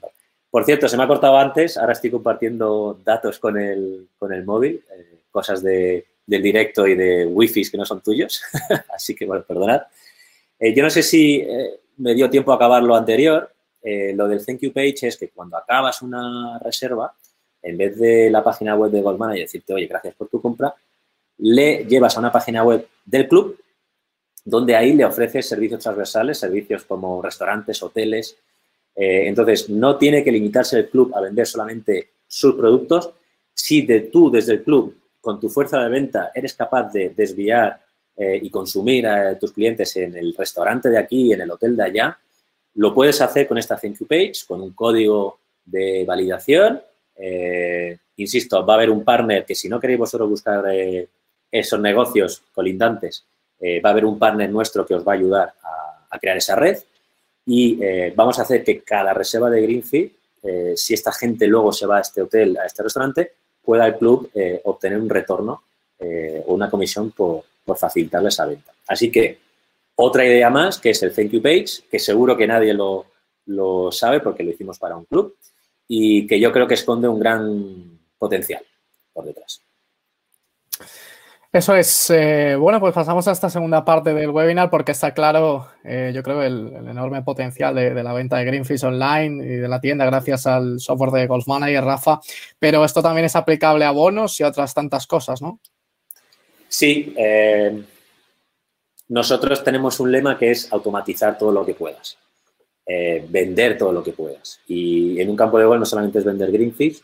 [0.51, 4.45] Por cierto, se me ha cortado antes, ahora estoy compartiendo datos con el, con el
[4.45, 8.43] móvil, eh, cosas de, del directo y de wifi que no son tuyos,
[8.95, 9.83] así que bueno, perdonad.
[10.59, 13.53] Eh, yo no sé si eh, me dio tiempo a acabar lo anterior,
[14.15, 17.15] lo del thank you page es que cuando acabas una reserva,
[17.63, 20.75] en vez de la página web de Goldman y decirte, oye, gracias por tu compra,
[21.39, 23.57] le llevas a una página web del club
[24.47, 28.37] donde ahí le ofreces servicios transversales, servicios como restaurantes, hoteles.
[28.97, 33.11] Eh, entonces, no tiene que limitarse el club a vender solamente sus productos.
[33.53, 37.79] Si de tú, desde el club, con tu fuerza de venta, eres capaz de desviar
[38.17, 41.83] eh, y consumir a tus clientes en el restaurante de aquí, en el hotel de
[41.83, 42.19] allá,
[42.75, 46.81] lo puedes hacer con esta Thank You Page, con un código de validación.
[47.17, 50.65] Eh, insisto, va a haber un partner que si no queréis vosotros buscar
[51.51, 53.25] esos negocios colindantes,
[53.63, 55.55] va a haber un partner nuestro que os va a ayudar
[56.11, 56.79] a, crear esa red
[57.47, 60.11] y eh, vamos a hacer que cada reserva de Greenfield,
[60.43, 63.33] eh, si esta gente luego se va a este hotel, a este restaurante,
[63.63, 64.31] pueda el club
[64.65, 65.63] obtener un retorno
[65.99, 68.73] o una comisión por, por facilitarle esa venta.
[68.87, 69.39] Así que
[69.97, 73.07] otra idea más, que es el Thank You Page, que seguro que nadie lo,
[73.47, 75.35] lo sabe porque lo hicimos para un club
[75.89, 78.63] y que yo creo que esconde un gran potencial
[79.13, 79.63] por detrás.
[81.57, 82.11] Eso es.
[82.11, 86.23] Eh, bueno, pues pasamos a esta segunda parte del webinar porque está claro, eh, yo
[86.23, 90.47] creo, el, enorme potencial de, la venta de Greenfish online y de la tienda gracias
[90.47, 92.21] al software de Golf Manager, Rafa.
[92.59, 95.59] Pero esto también es aplicable a bonos y otras tantas cosas, ¿no?
[96.69, 97.14] Sí.
[97.16, 97.83] Eh,
[99.09, 102.19] nosotros tenemos un lema que es automatizar todo lo que puedas.
[102.87, 104.61] vender todo lo que puedas.
[104.69, 107.03] Y en un campo de golf no solamente es vender Greenfish,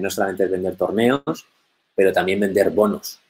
[0.00, 1.46] no solamente es vender torneos,
[1.94, 3.20] pero también vender bonos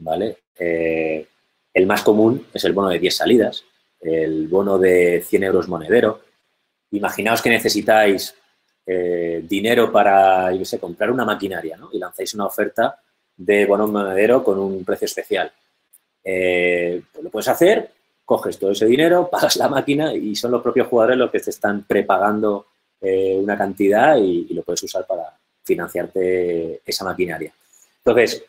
[0.00, 0.38] ¿vale?
[0.58, 1.26] Eh,
[1.72, 3.64] el más común es el bono de 10 salidas,
[4.00, 6.22] el bono de 100 euros monedero.
[6.90, 8.34] Imaginaos que necesitáis
[8.84, 11.90] eh, dinero para, comprar una maquinaria, ¿no?
[11.92, 12.98] Y lanzáis una oferta
[13.36, 15.52] de bono monedero con un precio especial.
[16.24, 17.90] Eh, pues lo puedes hacer,
[18.24, 21.50] coges todo ese dinero, pagas la máquina y son los propios jugadores los que te
[21.50, 22.66] están prepagando
[23.02, 25.34] una cantidad y, y, lo puedes usar para
[25.64, 27.50] financiarte esa maquinaria.
[28.04, 28.44] Entonces,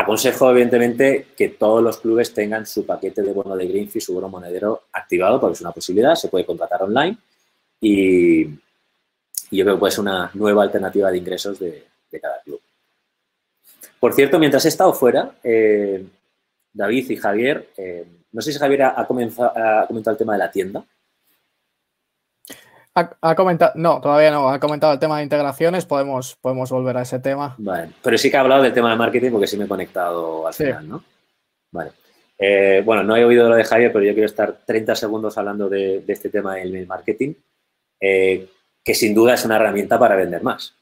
[0.00, 4.30] Aconsejo, evidentemente, que todos los clubes tengan su paquete de bono de Greenfish, su bono
[4.30, 7.18] monedero activado, porque es una posibilidad, se puede contratar online
[7.78, 11.84] y, yo creo que puede ser una nueva alternativa de ingresos de,
[12.18, 12.62] cada club.
[13.98, 16.06] Por cierto, mientras he estado fuera, eh,
[16.72, 20.38] David y Javier, eh, no sé si Javier ha, comenzado, ha comentado el tema de
[20.38, 20.82] la tienda.
[22.94, 27.02] Ha, comentado, no, todavía no, ha comentado el tema de integraciones, podemos, podemos volver a
[27.02, 27.54] ese tema.
[27.58, 30.46] Vale, pero sí que ha hablado del tema de marketing porque sí me he conectado
[30.46, 31.04] al final, ¿no?
[31.70, 31.92] Vale.
[32.42, 35.68] Eh, bueno, no he oído lo de Javier, pero yo quiero estar 30 segundos hablando
[35.68, 37.34] de, este tema del marketing,
[38.00, 38.48] eh,
[38.82, 40.74] que sin duda es una herramienta para vender más.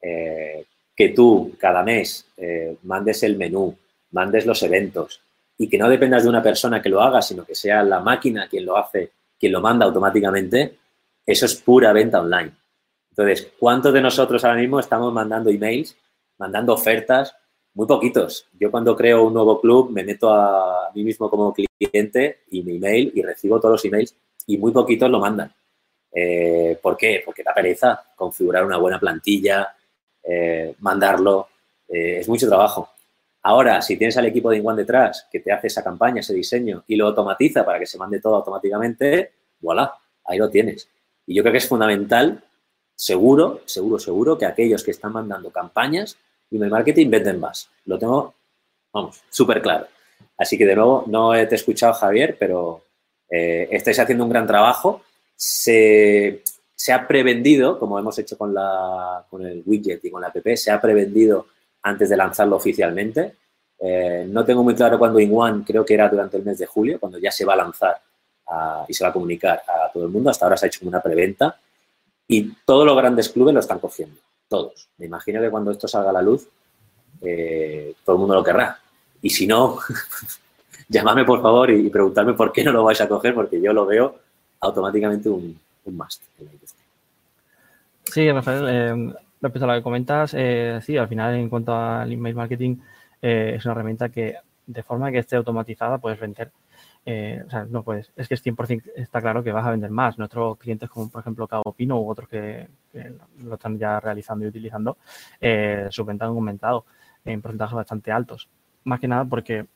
[0.00, 0.64] Eh,
[0.96, 2.26] que tú cada mes
[2.82, 3.76] mandes el menú,
[4.12, 5.20] mandes los eventos
[5.58, 8.48] y que no dependas de una persona que lo haga, sino que sea la máquina
[8.48, 10.78] quien lo hace, quien lo manda automáticamente,
[11.26, 12.52] eso es pura venta online.
[13.10, 15.96] Entonces, ¿cuántos de nosotros ahora mismo estamos mandando emails,
[16.38, 17.34] mandando ofertas?
[17.74, 18.46] Muy poquitos.
[18.58, 22.76] Yo cuando creo un nuevo club me meto a mí mismo como cliente y mi
[22.76, 24.14] email y recibo todos los emails
[24.46, 25.52] y muy poquitos lo mandan.
[26.12, 27.22] Eh, ¿Por qué?
[27.24, 29.74] Porque da pereza configurar una buena plantilla,
[30.22, 31.48] eh, mandarlo,
[31.88, 32.90] eh, es mucho trabajo.
[33.42, 36.84] Ahora, si tienes al equipo de Inguan detrás que te hace esa campaña, ese diseño
[36.86, 39.92] y lo automatiza para que se mande todo automáticamente, voilà,
[40.24, 40.88] ahí lo tienes.
[41.26, 42.42] Y yo creo que es fundamental,
[42.94, 46.16] seguro, seguro, seguro, que aquellos que están mandando campañas,
[46.50, 47.68] email marketing venden más.
[47.84, 48.34] Lo tengo,
[48.92, 49.86] vamos, súper claro.
[50.38, 52.82] Así que de nuevo, no te he escuchado, Javier, pero
[53.28, 55.02] eh, estáis haciendo un gran trabajo.
[55.34, 56.42] Se,
[56.92, 60.70] ha prevendido, como hemos hecho con, la, con el widget y con la app, se
[60.70, 61.46] ha prevendido
[61.82, 63.34] antes de lanzarlo oficialmente.
[63.78, 66.66] Eh, no tengo muy claro cuándo in One, creo que era durante el mes de
[66.66, 68.00] julio, cuando ya se va a lanzar
[68.88, 70.30] y se va a comunicar a todo el mundo.
[70.30, 71.58] Hasta ahora se ha hecho una preventa
[72.28, 74.16] y todos los grandes clubes lo están cogiendo,
[74.48, 74.88] todos.
[74.98, 76.48] Me imagino que cuando esto salga a la luz,
[77.22, 78.78] eh, todo el mundo lo querrá.
[79.22, 79.78] Y si no,
[80.88, 83.86] llamadme por favor y, preguntarme por qué no lo vais a coger, porque yo lo
[83.86, 84.18] veo
[84.60, 86.22] automáticamente un, un must.
[88.04, 92.12] Sí, Rafael, eh, respecto a lo que comentas, eh, sí, al final en cuanto al
[92.12, 92.76] email marketing,
[93.20, 96.50] es una herramienta que de forma que esté automatizada puedes vender
[97.08, 99.90] eh, o sea, no puedes, es que es 100% está claro que vas a vender
[99.90, 100.18] más.
[100.18, 102.66] Nuestros clientes como por ejemplo Cabo Pino u otros que,
[103.44, 104.96] lo están ya realizando y utilizando,
[105.40, 106.84] eh, sus ventas aumentado
[107.24, 108.48] en porcentajes bastante altos.
[108.84, 109.66] Más que nada porque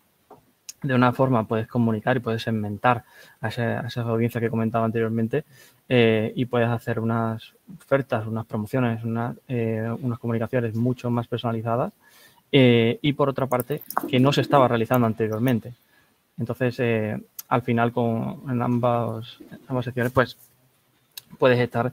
[0.82, 3.04] de una forma puedes comunicar y puedes segmentar
[3.40, 5.44] a, esas audiencias que comentaba anteriormente
[5.88, 9.02] eh, y puedes hacer unas ofertas, unas promociones,
[9.46, 11.92] eh, unas comunicaciones mucho más personalizadas
[12.50, 15.74] y por otra parte que no se estaba realizando anteriormente.
[16.40, 20.36] Entonces, al final con en ambas, ambas secciones, pues
[21.38, 21.92] puedes estar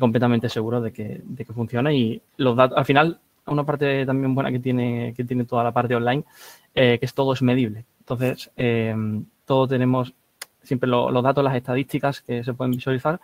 [0.00, 4.34] completamente seguro de que, de que funciona y los datos, al final, una parte también
[4.34, 6.24] buena que tiene, que tiene toda la parte online,
[6.72, 7.84] que es todo es medible.
[8.00, 8.94] Entonces, eh,
[9.44, 10.14] todos tenemos
[10.62, 13.20] siempre los datos, las estadísticas que se pueden visualizar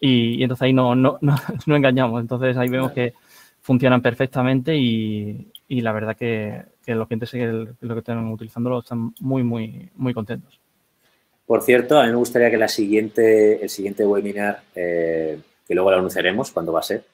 [0.00, 2.20] y, entonces ahí no, no, no, engañamos.
[2.20, 3.14] Entonces ahí vemos que
[3.60, 7.46] funcionan perfectamente y, la verdad que, los clientes que
[7.80, 10.60] lo que están utilizándolo están muy, muy, muy contentos.
[11.46, 15.90] Por cierto, a mí me gustaría que la siguiente, el siguiente webinar, eh, que luego
[15.90, 17.04] lo anunciaremos cuando va a ser,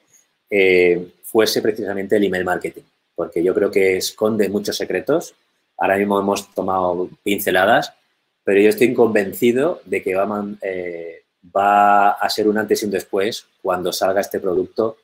[0.49, 2.83] eh, fuese precisamente el email marketing,
[3.15, 5.35] porque yo creo que esconde muchos secretos
[5.81, 7.91] Ahora mismo hemos tomado pinceladas,
[8.43, 12.91] pero yo estoy convencido de que va, eh, va a ser un antes y un
[12.91, 14.97] después cuando salga este producto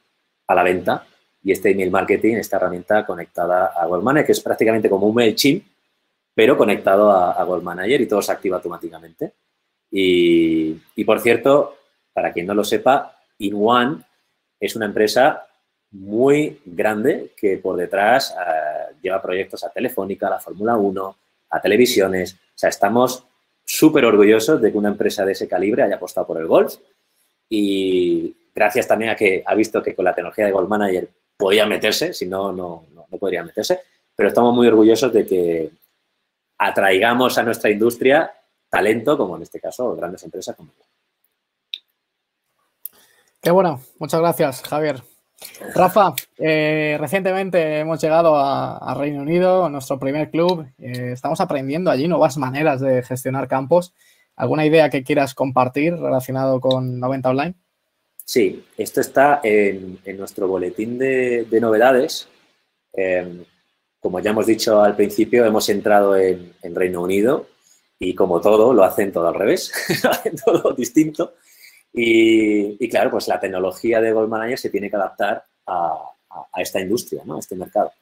[0.45, 1.03] a la venta
[1.43, 5.63] y este email marketing, esta herramienta conectada a Gold que es prácticamente como un MailChimp,
[6.33, 9.33] pero conectado a, a Manager y todo se activa automáticamente.
[9.89, 11.77] Y, por cierto,
[12.13, 14.03] para quien no lo sepa, InOne
[14.59, 15.47] es una empresa
[15.91, 21.17] muy grande que por detrás eh, lleva proyectos a Telefónica, a la Fórmula 1,
[21.49, 22.33] a televisiones.
[22.33, 23.25] O sea, estamos
[23.63, 26.75] súper orgullosos de que una empresa de ese calibre haya apostado por el golf
[27.49, 31.65] y gracias también a que ha visto que con la tecnología de Golf Manager podía
[31.65, 33.79] meterse, si no, no, no podría meterse,
[34.15, 35.71] pero estamos muy orgullosos de que
[36.57, 38.31] atraigamos a nuestra industria
[38.69, 40.71] talento, como en este caso grandes empresas como
[43.41, 45.03] Qué bueno, muchas gracias, Javier.
[45.75, 50.67] Rafa, eh, recientemente hemos llegado a, Reino Unido, nuestro primer club.
[50.79, 53.93] Eh, estamos aprendiendo allí nuevas maneras de gestionar campos.
[54.35, 57.55] ¿Alguna idea que quieras compartir relacionado con 90 Online?
[58.27, 62.27] Sí, esto está en, nuestro boletín de, novedades.
[62.91, 63.45] Em,
[64.01, 67.47] como ya hemos dicho al principio, hemos entrado en, Reino Unido
[67.97, 69.71] y como todo, lo hacen todo al revés,
[70.03, 71.35] lo hacen todo distinto.
[71.93, 76.11] Y, claro, pues la tecnología de Gold Manager se tiene que adaptar a,
[76.57, 77.37] esta industria, ¿no?
[77.37, 77.93] a este mercado.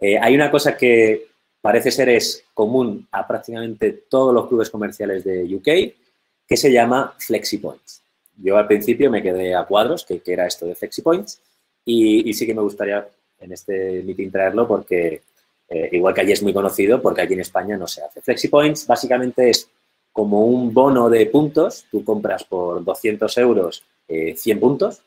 [0.00, 1.28] Eh, hay una cosa que
[1.60, 7.14] parece ser es común a prácticamente todos los clubes comerciales de UK, que se llama
[7.18, 8.00] FlexiPoints.
[8.42, 11.40] Yo al principio me quedé a cuadros, que, era esto de FlexiPoints,
[11.84, 13.06] y, y sí que me gustaría
[13.40, 15.22] en este meeting traerlo porque,
[15.68, 18.20] eh, igual que allí es muy conocido, porque aquí en España no se hace.
[18.20, 19.68] FlexiPoints básicamente es
[20.12, 25.02] como un bono de puntos, tú compras por 200 euros 100 eh, puntos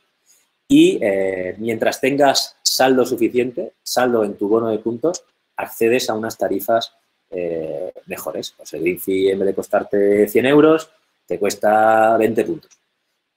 [0.67, 5.24] y eh, mientras tengas saldo suficiente, saldo en tu bono de puntos,
[5.58, 6.93] accedes a unas tarifas
[8.06, 8.54] mejores.
[8.56, 10.91] Pues el INFI en vez de costarte 100 euros,
[11.26, 12.83] te cuesta 20 puntos.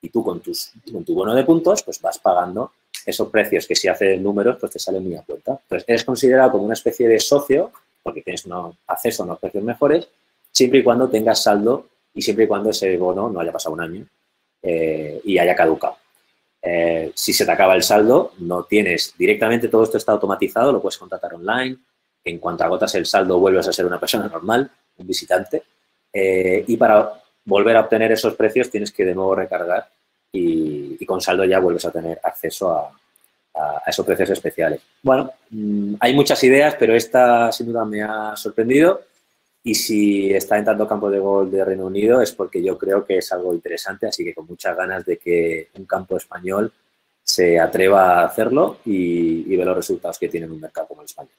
[0.06, 2.70] Y tú con, tus, con tu bono de puntos, pues vas pagando
[3.04, 5.58] esos precios que si haces números, pues te salen muy a cuenta.
[5.62, 7.72] Entonces, eres considerado como una especie de socio,
[8.04, 8.44] porque tienes
[8.86, 10.08] acceso a unos precios mejores,
[10.52, 13.80] siempre y cuando tengas saldo y siempre y cuando ese bono no haya pasado un
[13.80, 14.06] año
[14.62, 15.96] eh, y haya caducado.
[16.62, 20.80] Eh, si se te acaba el saldo, no tienes directamente todo esto está automatizado, lo
[20.80, 21.78] puedes contratar online.
[22.24, 25.64] En cuanto agotas el saldo, vuelves a ser una persona normal, un visitante.
[26.12, 27.12] Eh, y para
[27.44, 29.88] volver a obtener esos precios, tienes que de nuevo recargar
[30.36, 32.92] y, con saldo ya vuelves a tener acceso a,
[33.86, 34.80] esos precios especiales.
[35.02, 39.00] Bueno, mm, hay muchas ideas, pero esta sin duda me ha sorprendido
[39.62, 43.06] y si está en tanto campo de gol de Reino Unido es porque yo creo
[43.06, 46.70] que es algo interesante, así que con muchas ganas de que un campo español
[47.22, 51.00] se atreva a hacerlo y, y ve los resultados que tiene en un mercado como
[51.00, 51.32] el español.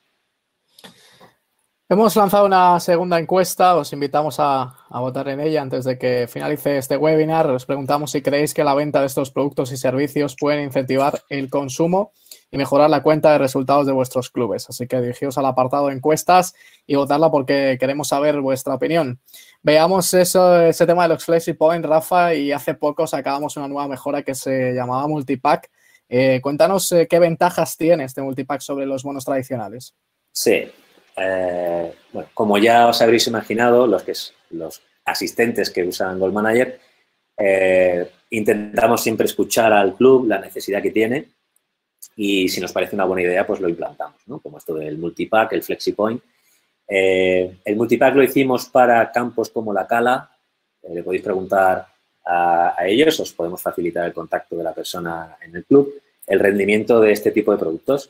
[1.89, 6.28] Hemos lanzado una segunda encuesta, os invitamos a, a, votar en ella antes de que
[6.28, 7.50] finalice este webinar.
[7.50, 11.50] Os preguntamos si creéis que la venta de estos productos y servicios pueden incentivar el
[11.50, 12.12] consumo
[12.52, 14.69] y mejorar la cuenta de resultados de vuestros clubes.
[14.69, 19.22] Así que dirigíos al apartado de encuestas y votarla porque queremos saber vuestra opinión.
[19.64, 24.24] Veamos ese tema de los Flexi Point, Rafa, y hace poco sacábamos una nueva mejora
[24.24, 25.70] que se llamaba Multipack.
[26.09, 29.95] Eh, cuéntanos eh, qué ventajas tiene este Multipack sobre los bonos tradicionales.
[30.34, 30.70] Sí,
[31.18, 34.13] eh, bueno, como ya os habréis imaginado, los, que,
[34.51, 36.80] los asistentes que usan Gold Manager,
[38.30, 41.28] intentamos siempre escuchar al club la necesidad que tiene
[42.18, 44.39] y si nos parece una buena idea, pues lo implantamos, ¿no?
[44.39, 46.22] Como esto del multipack, el FlexiPoint.
[46.88, 50.32] Eh, el multipack lo hicimos para campos como la Cala.
[50.82, 51.88] Eh, le podéis preguntar
[52.26, 55.93] a, ellos, os podemos facilitar el contacto de la persona en el club.
[56.26, 58.09] El rendimiento de este tipo de productos.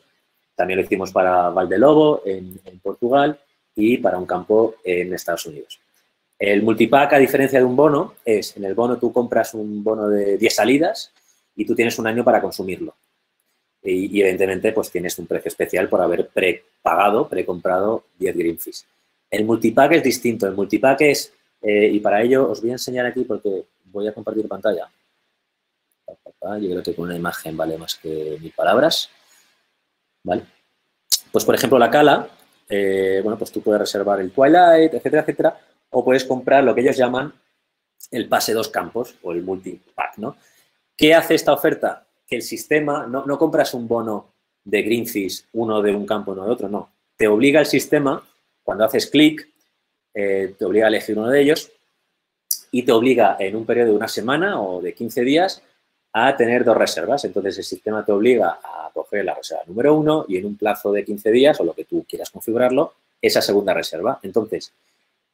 [0.58, 3.38] También lo hicimos para Valdelobo, en, en Portugal,
[3.76, 5.78] y para un campo en Estados Unidos.
[6.36, 10.08] El multipack, a diferencia de un bono, es en el bono tú compras un bono
[10.08, 11.12] de 10 salidas
[11.54, 12.96] y tú tienes un año para consumirlo.
[13.84, 18.84] Y, evidentemente, pues tienes un precio especial por haber prepagado, precomprado 10 Greenfish.
[19.30, 20.48] El multipack es distinto.
[20.48, 21.32] El multipack es,
[21.62, 24.90] eh, y para ello os voy a enseñar aquí porque voy a compartir pantalla.
[26.60, 29.08] Yo creo que con una imagen vale más que mil palabras.
[30.24, 30.44] ¿Vale?
[31.32, 32.28] Pues, por ejemplo, la cala,
[32.68, 35.60] eh, bueno, pues tú puedes reservar el Twilight, etcétera, etcétera,
[35.90, 37.32] o puedes comprar lo que ellos llaman
[38.10, 40.36] el pase dos campos o el multipack, ¿no?
[40.96, 42.06] ¿Qué hace esta oferta?
[42.26, 46.50] Que el sistema, no, compras un bono de Greenfish, uno de un campo, uno de
[46.50, 46.90] otro, no.
[47.16, 48.22] Te obliga el sistema,
[48.62, 49.48] cuando haces clic,
[50.14, 51.70] eh, te obliga a elegir uno de ellos
[52.70, 55.62] y te obliga en un periodo de una semana o de 15 días
[56.12, 57.24] a tener dos reservas.
[57.24, 60.92] Entonces, el sistema te obliga a coger la reserva número uno y en un plazo
[60.92, 64.18] de 15 días o lo que tú quieras configurarlo, esa segunda reserva.
[64.22, 64.72] Entonces,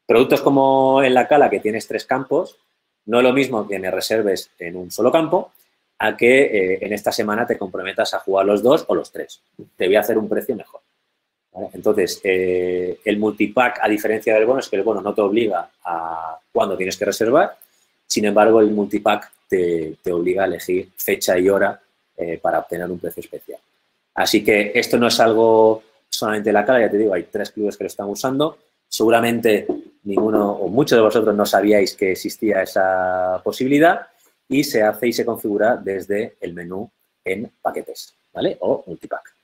[0.07, 2.59] Productos como en la cala, que tienes tres campos,
[3.07, 5.53] no es lo mismo que me reserves en un solo campo
[5.99, 9.41] a que eh, en esta semana te comprometas a jugar los dos o los tres.
[9.77, 10.81] Te voy a hacer un precio mejor.
[11.72, 15.70] Entonces, eh, el multipack, a diferencia del bono, es que el bono no te obliga
[15.85, 17.57] a cuándo tienes que reservar.
[18.07, 21.81] Sin embargo, el multipack te, obliga a elegir fecha y hora
[22.17, 23.61] eh, para obtener un precio especial.
[24.15, 27.51] Así que esto no es algo solamente de la cala, ya te digo, hay tres
[27.51, 28.59] clubes que lo están usando.
[28.89, 29.67] Seguramente
[30.05, 34.07] ninguno o muchos de vosotros no sabíais que existía esa posibilidad
[34.49, 36.89] y se hace y se configura desde el menú
[37.25, 38.57] en paquetes, ¿vale?
[38.61, 39.35] O multipack.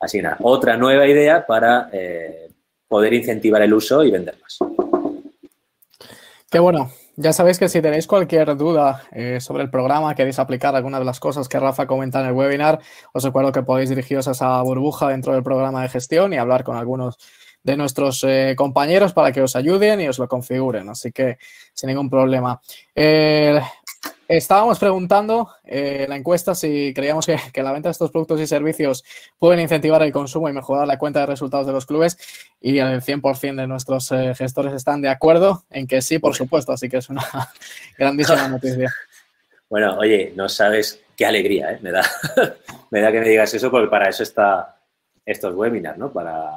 [0.00, 2.50] Así nada, otra nueva idea para eh,
[2.88, 4.58] poder incentivar el uso y vender más.
[6.50, 6.90] Qué bueno.
[7.16, 11.04] Ya sabéis que si tenéis cualquier duda eh, sobre el programa, queréis aplicar alguna de
[11.04, 12.80] las cosas que Rafa comenta en el webinar,
[13.12, 16.64] os recuerdo que podéis dirigiros a esa burbuja dentro del programa de gestión y hablar
[16.64, 17.18] con algunos
[17.62, 20.88] de nuestros eh, compañeros para que os ayuden y os lo configuren.
[20.88, 21.36] Así que
[21.74, 22.60] sin ningún problema.
[22.94, 23.60] Eh,
[24.36, 28.46] estábamos preguntando en eh, la encuesta si creíamos que, la venta de estos productos y
[28.46, 29.04] servicios
[29.38, 32.18] pueden incentivar el consumo y mejorar la cuenta de resultados de los clubes
[32.60, 36.72] y el 100% de nuestros gestores están de acuerdo en que sí, por supuesto.
[36.72, 37.22] Así que es una
[37.98, 38.92] grandísima noticia.
[39.72, 42.04] Bueno, oye, no sabes qué alegría, Me da,
[42.90, 44.76] me da que me digas eso porque para eso está
[45.24, 46.12] estos webinars, ¿no?
[46.12, 46.50] Para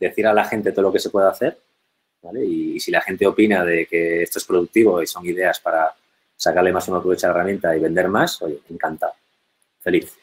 [0.00, 1.58] decir a la gente todo lo que se puede hacer,
[2.22, 2.44] ¿vale?
[2.44, 5.94] Y, si la gente opina de que esto es productivo y son ideas para
[6.36, 9.12] sacarle más una provecho a la herramienta y vender más, oye, encantado.
[9.80, 10.16] Feliz.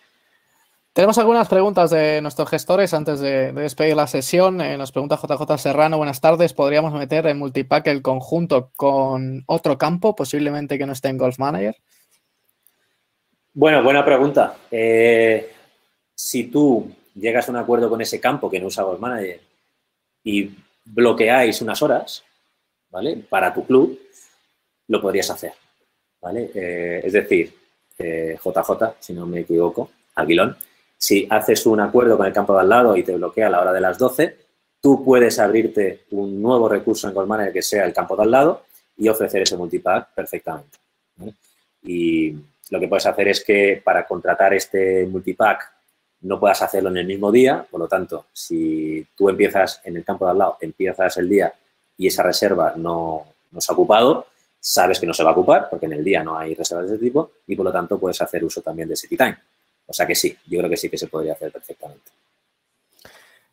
[0.93, 4.61] Tenemos algunas preguntas de nuestros gestores antes de, despedir la sesión.
[4.61, 6.53] Eh, nos pregunta JJ Serrano, buenas tardes.
[6.53, 11.39] ¿Podríamos meter en multipack el conjunto con otro campo, posiblemente que no esté en Golf
[11.39, 11.76] Manager?
[13.53, 14.55] Bueno, buena pregunta.
[14.70, 15.51] Eh,
[16.14, 19.41] si tú llegas a un acuerdo con ese campo que no usa Golf Manager
[20.24, 20.51] y
[20.86, 22.24] bloqueáis unas horas,
[22.91, 23.18] ¿vale?
[23.18, 23.99] Para tu club,
[24.88, 25.53] lo podrías hacer,
[26.24, 26.49] ¿vale?
[26.53, 27.53] Eh, es decir,
[27.97, 30.55] JJ, eh, si no me equivoco, Aguilón,
[30.97, 33.61] si haces un acuerdo con el campo de al lado y te bloquea a la
[33.61, 34.38] hora de las 12,
[34.82, 38.65] tú puedes abrirte un nuevo recurso en Goldman que sea el campo de al lado
[38.97, 40.78] y ofrecer ese multipack perfectamente.
[41.84, 42.34] Y
[42.69, 45.71] lo que puedes hacer es que para contratar este multipack
[46.21, 50.05] no puedas hacerlo en el mismo día, por lo tanto, si tú empiezas en el
[50.05, 51.53] campo de al lado, empiezas el día
[51.97, 53.26] y esa reserva no,
[53.57, 54.28] se ha ocupado,
[54.66, 56.95] sabes que no se va a ocupar porque en el día no hay reservas de
[56.95, 59.38] ese tipo y por lo tanto puedes hacer uso también de City Time.
[59.86, 62.11] O sea que sí, yo creo que sí que se podría hacer perfectamente.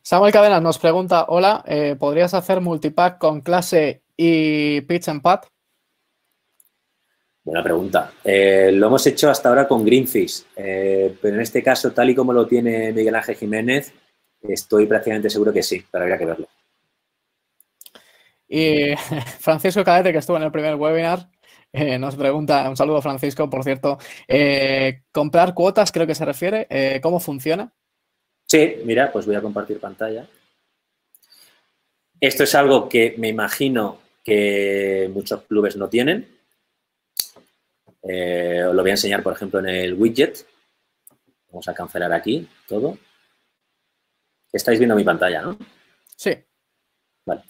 [0.01, 5.41] Samuel Cadenas nos pregunta, hola, eh, ¿podrías hacer multipack con clase y pitch and pad?
[7.43, 8.13] Buena pregunta.
[8.23, 12.15] Eh, lo hemos hecho hasta ahora con Greenfish, eh, pero en este caso, tal y
[12.15, 13.91] como lo tiene Miguel Ángel Jiménez,
[14.41, 16.47] estoy prácticamente seguro que sí, pero habría que verlo.
[18.53, 18.95] Y
[19.39, 21.29] Francisco Cadete, que estuvo en el primer webinar,
[21.71, 23.97] eh, nos pregunta, un saludo Francisco, por cierto,
[25.13, 26.67] comprar cuotas creo que se refiere,
[27.01, 27.73] ¿cómo funciona?
[28.45, 30.27] Sí, mira, pues voy a compartir pantalla.
[32.19, 36.27] Esto es algo que me imagino que muchos clubes no tienen,
[38.03, 40.45] eh, os lo voy a enseñar, por ejemplo, en el widget.
[41.49, 42.97] Vamos a cancelar aquí todo.
[44.51, 45.57] Estáis viendo mi pantalla, ¿no?
[46.15, 46.35] Sí.
[47.25, 47.43] Vale.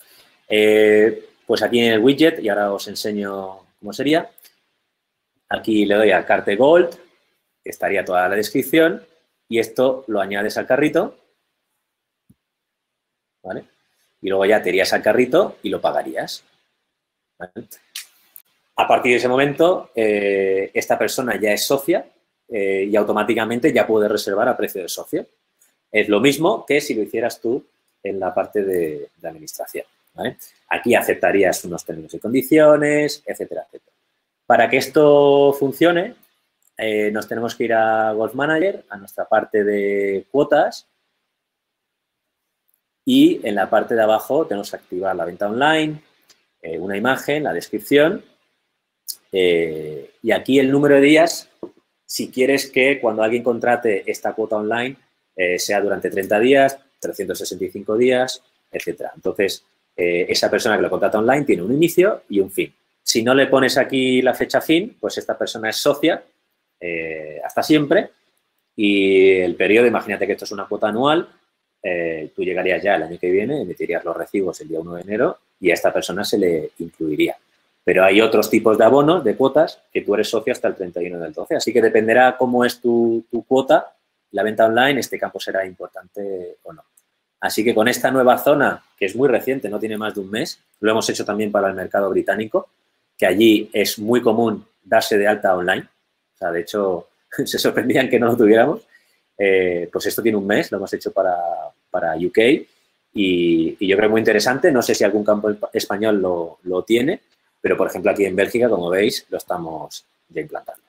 [0.52, 4.30] Eh, pues aquí en el widget, y ahora os enseño cómo sería.
[5.50, 6.90] Aquí le doy a Carte Gold,
[7.64, 9.04] que estaría toda la descripción,
[9.50, 11.18] y esto lo añades al carrito.
[13.44, 13.64] ¿Vale?
[14.22, 16.44] Y luego ya te irías al carrito y lo pagarías.
[18.76, 22.06] A partir de ese momento, eh, esta persona ya es socia
[22.48, 25.26] eh, y automáticamente ya puede reservar a precio de socio.
[25.92, 27.66] Es lo mismo que si lo hicieras tú
[28.04, 29.86] en la parte de, administración.
[30.70, 33.96] Aquí aceptarías unos términos y condiciones, etcétera, etcétera.
[34.46, 36.16] Para que esto funcione,
[36.78, 40.88] eh, nos tenemos que ir a Golf Manager, a nuestra parte de cuotas,
[43.06, 46.02] y en la parte de abajo tenemos que activar la venta online,
[46.62, 48.24] eh, una imagen, la descripción,
[49.32, 51.50] eh, y aquí el número de días,
[52.06, 54.98] si quieres que cuando alguien contrate esta cuota online
[55.58, 59.12] sea durante 30 días, 365 días, etcétera.
[59.16, 62.74] Entonces, esa persona que lo contrata online tiene un inicio y un fin.
[63.04, 66.24] Si no le pones aquí la fecha fin, pues esta persona es socia
[66.80, 68.12] eh, hasta siempre
[68.76, 71.28] y el periodo, imagínate que esto es una cuota anual,
[71.84, 75.02] eh, tú llegarías ya el año que viene, emitirías los recibos el día 1 de
[75.02, 77.36] enero y a esta persona se le incluiría.
[77.84, 81.20] Pero hay otros tipos de abonos, de cuotas, que tú eres socio hasta el 31
[81.20, 81.56] del 12.
[81.56, 83.94] Así que dependerá cómo es tu, tu cuota,
[84.32, 86.84] la venta online, este campo será importante o no.
[87.42, 90.32] Así que con esta nueva zona, que es muy reciente, no tiene más de un
[90.32, 92.70] mes, lo hemos hecho también para el mercado británico,
[93.18, 95.88] que allí es muy común darse de alta online
[96.42, 97.08] sea, de hecho,
[97.46, 98.82] se sorprendían que no lo tuviéramos.
[99.38, 101.36] Eh, pues esto tiene un mes, lo hemos hecho para,
[101.90, 102.38] para UK
[103.14, 104.72] y, yo creo muy interesante.
[104.72, 107.22] No sé si algún campo español lo, lo, tiene,
[107.60, 110.84] pero por ejemplo aquí en Bélgica, como veis, lo estamos ya implantando.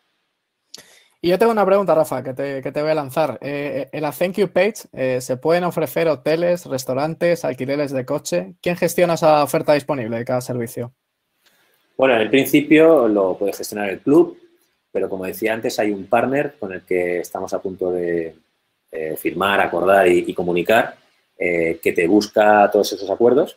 [1.25, 3.39] Y yo tengo una pregunta, Rafa, que te, que te voy a lanzar.
[3.41, 8.55] Eh, en la Thank You Page eh, se pueden ofrecer hoteles, restaurantes, alquileres de coche.
[8.61, 10.93] ¿Quién gestiona esa oferta disponible de cada servicio?
[11.97, 14.37] Bueno, en el principio lo puede gestionar el club,
[14.91, 18.35] pero como decía antes, hay un partner con el que estamos a punto de
[18.91, 20.97] eh, firmar, acordar y, comunicar,
[21.39, 23.57] eh, que te busca todos esos acuerdos,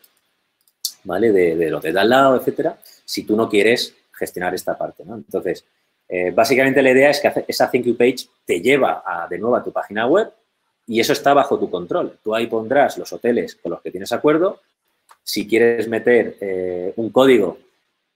[1.03, 1.31] ¿vale?
[1.31, 5.15] De, de lo de al lado, etcétera, si tú no quieres gestionar esta parte, ¿no?
[5.15, 5.65] Entonces,
[6.07, 9.63] eh, básicamente la idea es que esa Thank You Page te lleva de nuevo a
[9.63, 10.31] tu página web
[10.87, 12.19] y eso está bajo tu control.
[12.23, 14.61] Tú ahí pondrás los hoteles con los que tienes acuerdo.
[15.23, 17.57] Si quieres meter un código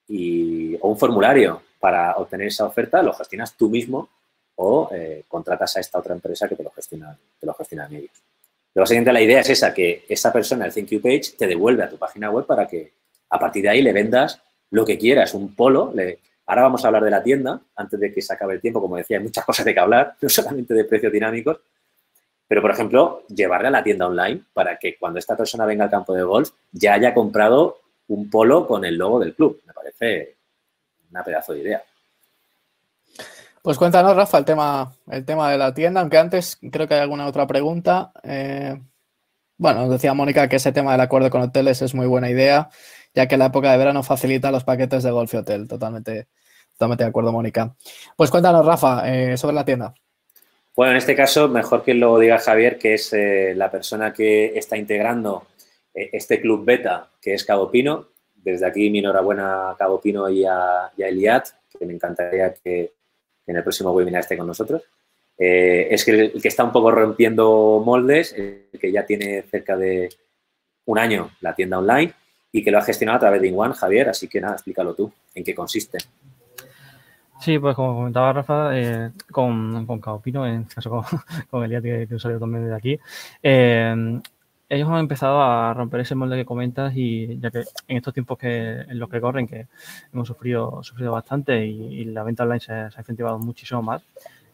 [0.08, 4.10] y, o un formulario para obtener esa oferta lo gestionas tú mismo
[4.56, 8.12] o eh, contratas a esta otra empresa que te lo gestiona, te lo gestionan ellos.
[8.74, 11.84] Pero básicamente la idea es esa, que esa persona, el Thank You Page, te devuelve
[11.84, 12.92] a tu página web para que
[13.30, 15.94] a partir de ahí le vendas lo que quieras, un polo.
[16.50, 18.98] Ahora vamos a hablar de la tienda, antes de que se acabe el tiempo, como
[18.98, 21.60] decía, hay muchas cosas de que hablar, no solamente de precios dinámicos,
[22.48, 25.92] pero, por ejemplo, llevarle a la tienda online para que cuando esta persona venga al
[25.92, 27.78] campo de golf ya haya comprado
[28.08, 29.62] un polo con el logo del club.
[29.68, 30.38] Me parece
[31.12, 31.84] una pedazo de idea.
[33.62, 37.02] Pues cuéntanos, Rafa, el tema, el tema de la tienda, aunque antes creo que hay
[37.02, 38.12] alguna otra pregunta.
[38.24, 38.82] Eh,
[39.58, 42.70] bueno, decía Mónica que ese tema del acuerdo con hoteles es muy buena idea,
[43.14, 45.68] ya que la época de verano facilita los paquetes de golf y hotel.
[45.68, 46.28] Totalmente,
[46.74, 47.76] totalmente de acuerdo, Mónica.
[48.16, 49.94] Pues cuéntanos, Rafa, eh, sobre la tienda.
[50.76, 54.58] Bueno, en este caso, mejor que lo diga Javier, que es eh, la persona que
[54.58, 55.48] está integrando
[55.94, 60.46] este club beta, que es Cabo Pino, desde aquí mi enhorabuena a Cabo Pino y
[60.46, 61.48] a, y Eliat,
[61.78, 62.94] que me encantaría que,
[63.46, 64.84] en el próximo webinar esté con nosotros.
[65.38, 69.76] Eh, es que el, que está un poco rompiendo moldes, el que ya tiene cerca
[69.76, 70.10] de
[70.86, 72.14] un año la tienda online
[72.52, 75.12] y que lo ha gestionado a través de InOne, Javier, así que nada, explícalo tú,
[75.36, 76.00] en qué consiste.
[77.40, 81.04] Sí, pues como comentaba Rafa, eh, con, con Cabo Pino, en este caso con,
[81.50, 83.00] con Eliat, que, que salió también de aquí,
[83.42, 84.20] eh,
[84.70, 88.38] ellos han empezado a romper ese molde que comentas y ya que en estos tiempos
[88.38, 89.68] que en los que corren, que
[90.14, 94.04] hemos sufrido, sufrido bastante y, la venta online se, ha incentivado muchísimo más,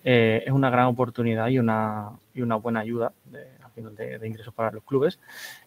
[0.05, 4.71] eh, es una gran oportunidad y una, y una buena ayuda de, de, ingresos para
[4.71, 5.19] los clubes.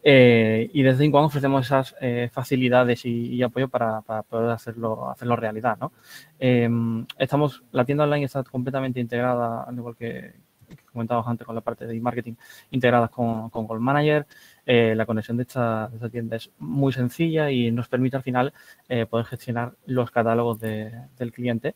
[0.02, 5.78] Eh, y desde cuando ofrecemos esas eh, facilidades y, apoyo para, poder hacerlo, hacerlo realidad.
[5.80, 5.92] ¿no?
[7.18, 10.34] estamos, la tienda online está completamente integrada, al igual que,
[10.92, 12.34] comentábamos antes con la parte de marketing
[12.70, 14.26] integradas con, con Gold Manager.
[14.66, 18.52] Eh, la conexión de esta, tienda es muy sencilla y nos permite al final
[19.09, 21.74] poder gestionar los catálogos del cliente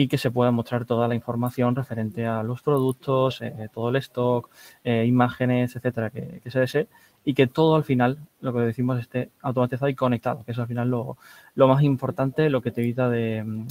[0.00, 3.96] y que se pueda mostrar toda la información referente a los productos, eh, todo el
[3.96, 4.48] stock,
[4.84, 6.86] imágenes, etcétera, que, se desee
[7.24, 10.68] y que todo al final, lo que decimos, esté automatizado y conectado, que es al
[10.68, 11.16] final lo,
[11.56, 13.66] más importante, lo que te evita de,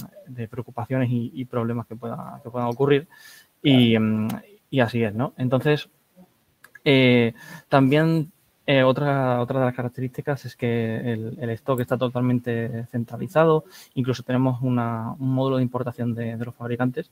[0.50, 3.08] preocupaciones y, problemas que, pueda, que puedan ocurrir.
[3.62, 4.28] Y, mm,
[4.68, 5.32] y así es, ¿no?
[5.38, 5.88] Entonces,
[6.84, 7.32] eh,
[7.70, 8.32] también
[8.70, 13.64] eh, otra, otra de las características es que el, stock está totalmente centralizado.
[13.94, 14.74] Incluso tenemos un
[15.18, 17.10] módulo de importación de, los fabricantes,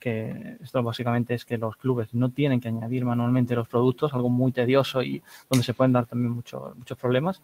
[0.00, 4.28] que esto básicamente es que los clubes no tienen que añadir manualmente los productos, algo
[4.28, 7.42] muy tedioso y donde se pueden dar también muchos muchos problemas.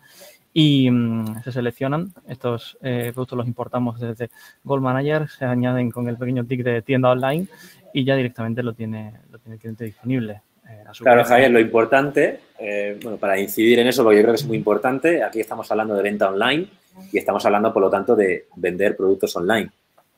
[0.52, 4.30] Y mm, se seleccionan, estos eh, productos los importamos desde
[4.64, 7.46] Gold Manager, se añaden con el pequeño tick de tienda online
[7.92, 10.42] y ya directamente lo tiene, lo tiene el cliente disponible.
[10.68, 14.40] Eh, claro, Javier, lo importante, eh, bueno, para incidir en eso, porque yo creo que
[14.40, 16.68] es muy importante, aquí estamos hablando de venta online
[17.12, 19.70] y estamos hablando, por lo tanto, de vender productos online.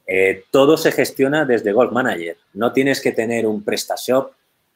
[0.07, 2.37] Eh, todo se gestiona desde Golf Manager.
[2.55, 4.33] No tienes que tener un PrestaShop,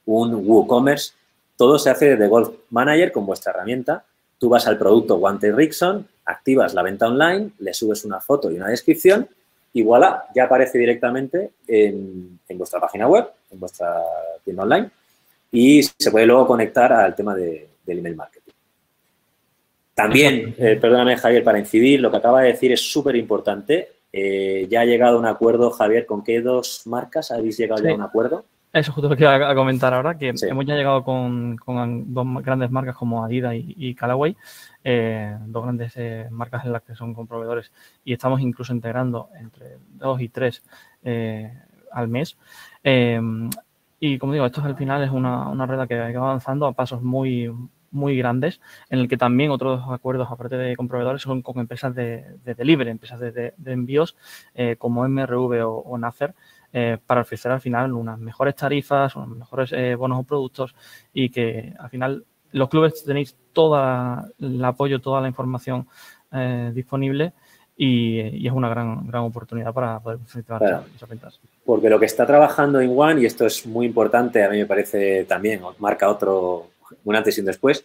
[0.06, 1.12] un WooCommerce.
[1.56, 4.04] Todo se hace desde Golf Manager con vuestra herramienta.
[4.38, 8.56] Tú vas al producto Guante Rickson, activas la venta online, le subes una foto y
[8.56, 9.28] una descripción
[9.72, 14.02] y voilà, ya aparece directamente en, vuestra página web, en vuestra
[14.44, 14.90] tienda online
[15.50, 18.52] y se puede luego conectar al tema del email marketing.
[19.94, 23.88] También, eh, perdóname Javier, para incidir, lo que acaba de decir es súper importante.
[24.12, 27.94] Eh, ya ha llegado un acuerdo, Javier, ¿con qué dos marcas habéis llegado ya a
[27.94, 28.44] un acuerdo?
[28.72, 31.56] Eso justo lo que iba a comentar ahora, que hemos ya llegado con,
[32.06, 34.36] dos grandes marcas como Adidas y, Callaway,
[34.84, 37.72] eh, dos grandes eh, marcas en las que son comproveedores
[38.04, 40.62] y estamos incluso integrando entre dos y tres
[41.02, 41.52] eh,
[41.90, 42.36] al mes.
[44.00, 47.02] Y como digo, esto al final es una, una red que va avanzando a pasos
[47.02, 47.52] muy,
[47.90, 52.24] muy grandes, en el que también otros acuerdos, aparte de comproveedores, son con empresas de,
[52.44, 54.16] delivery, empresas de, envíos
[54.78, 56.34] como MRV o, o NACER,
[56.72, 60.72] eh, para ofrecer al final unas mejores tarifas, unos mejores eh, bonos o productos
[61.12, 63.76] y que al final los clubes tenéis todo
[64.38, 65.88] el apoyo, toda la información
[66.30, 67.32] eh, disponible
[67.76, 71.40] y, es una gran, gran oportunidad para poder funcionar esas ventas.
[71.70, 74.66] Porque lo que está trabajando en One, y esto es muy importante, a mí me
[74.66, 76.70] parece también, marca otro,
[77.04, 77.84] un antes y un después,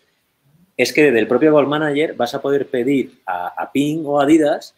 [0.76, 4.74] es que desde el propio Gold Manager vas a poder pedir a, Ping o Adidas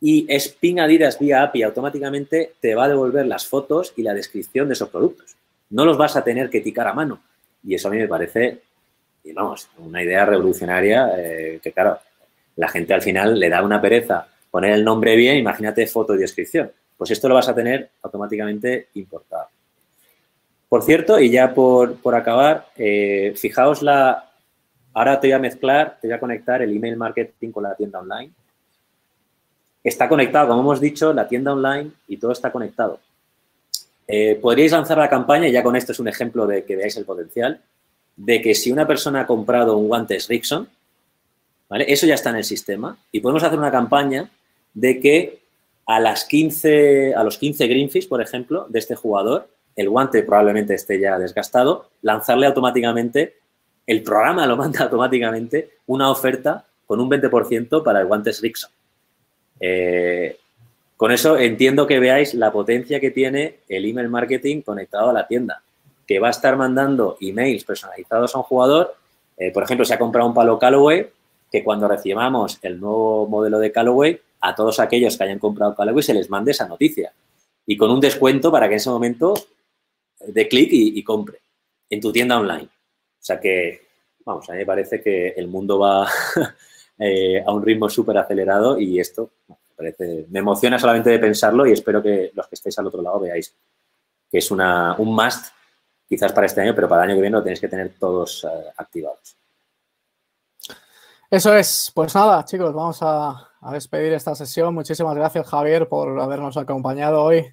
[0.00, 4.68] y Spin Adidas vía API automáticamente te va a devolver las fotos y la descripción
[4.68, 5.34] de esos productos.
[5.70, 7.20] No los vas a tener que ticar a mano.
[7.64, 8.60] Y eso a mí me parece,
[9.34, 11.98] vamos, una idea revolucionaria eh, que, claro,
[12.54, 16.18] la gente al final le da una pereza poner el nombre bien, imagínate foto y
[16.18, 16.70] descripción.
[17.00, 19.46] Pues esto lo vas a tener automáticamente importado.
[20.68, 24.30] Por cierto, y ya por, acabar, eh, fijaos la...
[24.92, 28.00] Ahora te voy a mezclar, te voy a conectar el email marketing con la tienda
[28.00, 28.32] online
[29.82, 33.00] está conectado, como hemos dicho, la tienda online y todo está conectado.
[34.06, 36.96] Eh, podríais lanzar la campaña, y ya con esto es un ejemplo de que veáis
[36.96, 37.60] el potencial,
[38.16, 40.68] de que si una persona ha comprado un guantes Rickson,
[41.68, 41.86] ¿vale?
[41.88, 44.28] Eso ya está en el sistema y podemos hacer una campaña
[44.74, 45.39] de que
[45.90, 50.74] a, las 15, a los 15 Greenfish, por ejemplo, de este jugador, el guante probablemente
[50.74, 53.38] esté ya desgastado, lanzarle automáticamente,
[53.88, 58.70] el programa lo manda automáticamente, una oferta con un 20% para el guantes Rickson.
[59.58, 60.38] Eh,
[60.96, 65.26] con eso entiendo que veáis la potencia que tiene el email marketing conectado a la
[65.26, 65.60] tienda,
[66.06, 68.94] que va a estar mandando emails personalizados a un jugador.
[69.36, 71.08] Eh, por ejemplo, se ha comprado un palo Callaway,
[71.50, 76.02] que cuando recibamos el nuevo modelo de Callaway, a todos aquellos que hayan comprado Callaway
[76.02, 77.12] se les mande esa noticia.
[77.66, 79.34] Y con un descuento para que en ese momento
[80.26, 81.40] dé clic y, compre
[81.88, 82.64] en tu tienda online.
[82.64, 83.86] O sea que,
[84.24, 86.08] vamos, a mí me parece que el mundo va
[87.02, 91.66] Eh, a un ritmo súper acelerado y esto me, parece, me emociona solamente de pensarlo
[91.66, 93.56] y espero que los que estéis al otro lado veáis
[94.30, 95.46] que es una, un must
[96.06, 98.44] quizás para este año, pero para el año que viene lo tenéis que tener todos
[98.44, 99.34] eh, activados.
[101.30, 101.90] Eso es.
[101.94, 104.74] Pues nada, chicos, vamos a, a despedir esta sesión.
[104.74, 107.46] Muchísimas gracias, Javier, por habernos acompañado hoy.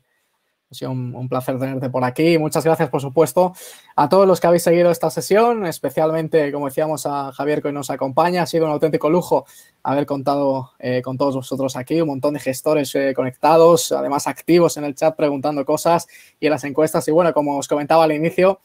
[0.69, 2.37] Ha sido un, placer tenerte por aquí.
[2.37, 3.53] Muchas gracias, por supuesto,
[3.95, 7.73] a todos los que habéis seguido esta sesión, especialmente, como decíamos, a Javier que hoy
[7.73, 8.41] nos acompaña.
[8.41, 9.45] Ha sido un auténtico lujo
[9.81, 14.75] haber contado eh, con todos vosotros aquí, un montón de gestores eh, conectados, además activos
[14.75, 16.05] en el chat preguntando cosas
[16.37, 17.07] y en las encuestas.
[17.07, 18.59] Y bueno, como os comentaba al inicio,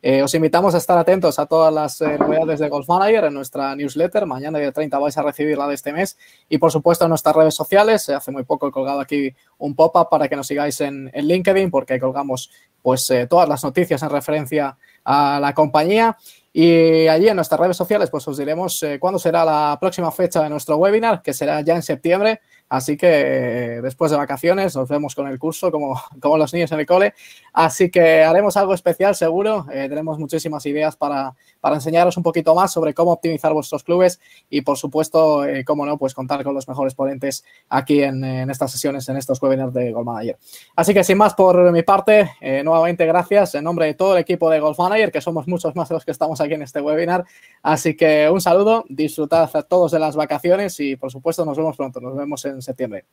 [0.00, 3.34] eh, os invitamos a estar atentos a todas las eh, novedades de Golf Manager en
[3.34, 4.26] nuestra newsletter.
[4.26, 6.16] Mañana, día 30, vais a recibir la de este mes.
[6.48, 8.08] Y, por supuesto, en nuestras redes sociales.
[8.08, 11.98] hace muy poco he colgado aquí un pop-up para que nos sigáis en, LinkedIn, porque
[11.98, 16.16] colgamos pues, eh, todas las noticias en referencia a la compañía.
[16.52, 20.48] Y allí en nuestras redes sociales, pues os diremos cuándo será la próxima fecha de
[20.48, 22.40] nuestro webinar, que será ya en septiembre.
[22.68, 26.80] Así que después de vacaciones nos vemos con el curso como, como los niños en
[26.80, 27.14] el cole.
[27.52, 29.66] Así que haremos algo especial seguro.
[29.72, 34.20] Eh, tenemos muchísimas ideas para, para, enseñaros un poquito más sobre cómo optimizar vuestros clubes
[34.50, 38.50] y por supuesto, eh, cómo no, pues contar con los mejores ponentes aquí en, en,
[38.50, 40.38] estas sesiones, en estos webinars de Golf Manager.
[40.76, 44.22] Así que sin más por mi parte, eh, nuevamente gracias en nombre de todo el
[44.22, 46.80] equipo de Golf Manager, que somos muchos más de los que estamos aquí en este
[46.80, 47.24] webinar.
[47.62, 51.76] Así que un saludo, disfrutad a todos de las vacaciones y por supuesto nos vemos
[51.76, 52.00] pronto.
[52.00, 53.04] Nos vemos en septiembre.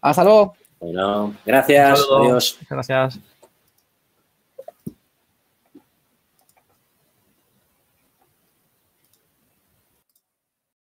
[0.00, 0.54] Hasta luego.
[0.80, 2.00] Bueno, gracias.
[2.10, 2.58] Adiós.
[2.68, 3.20] Gracias.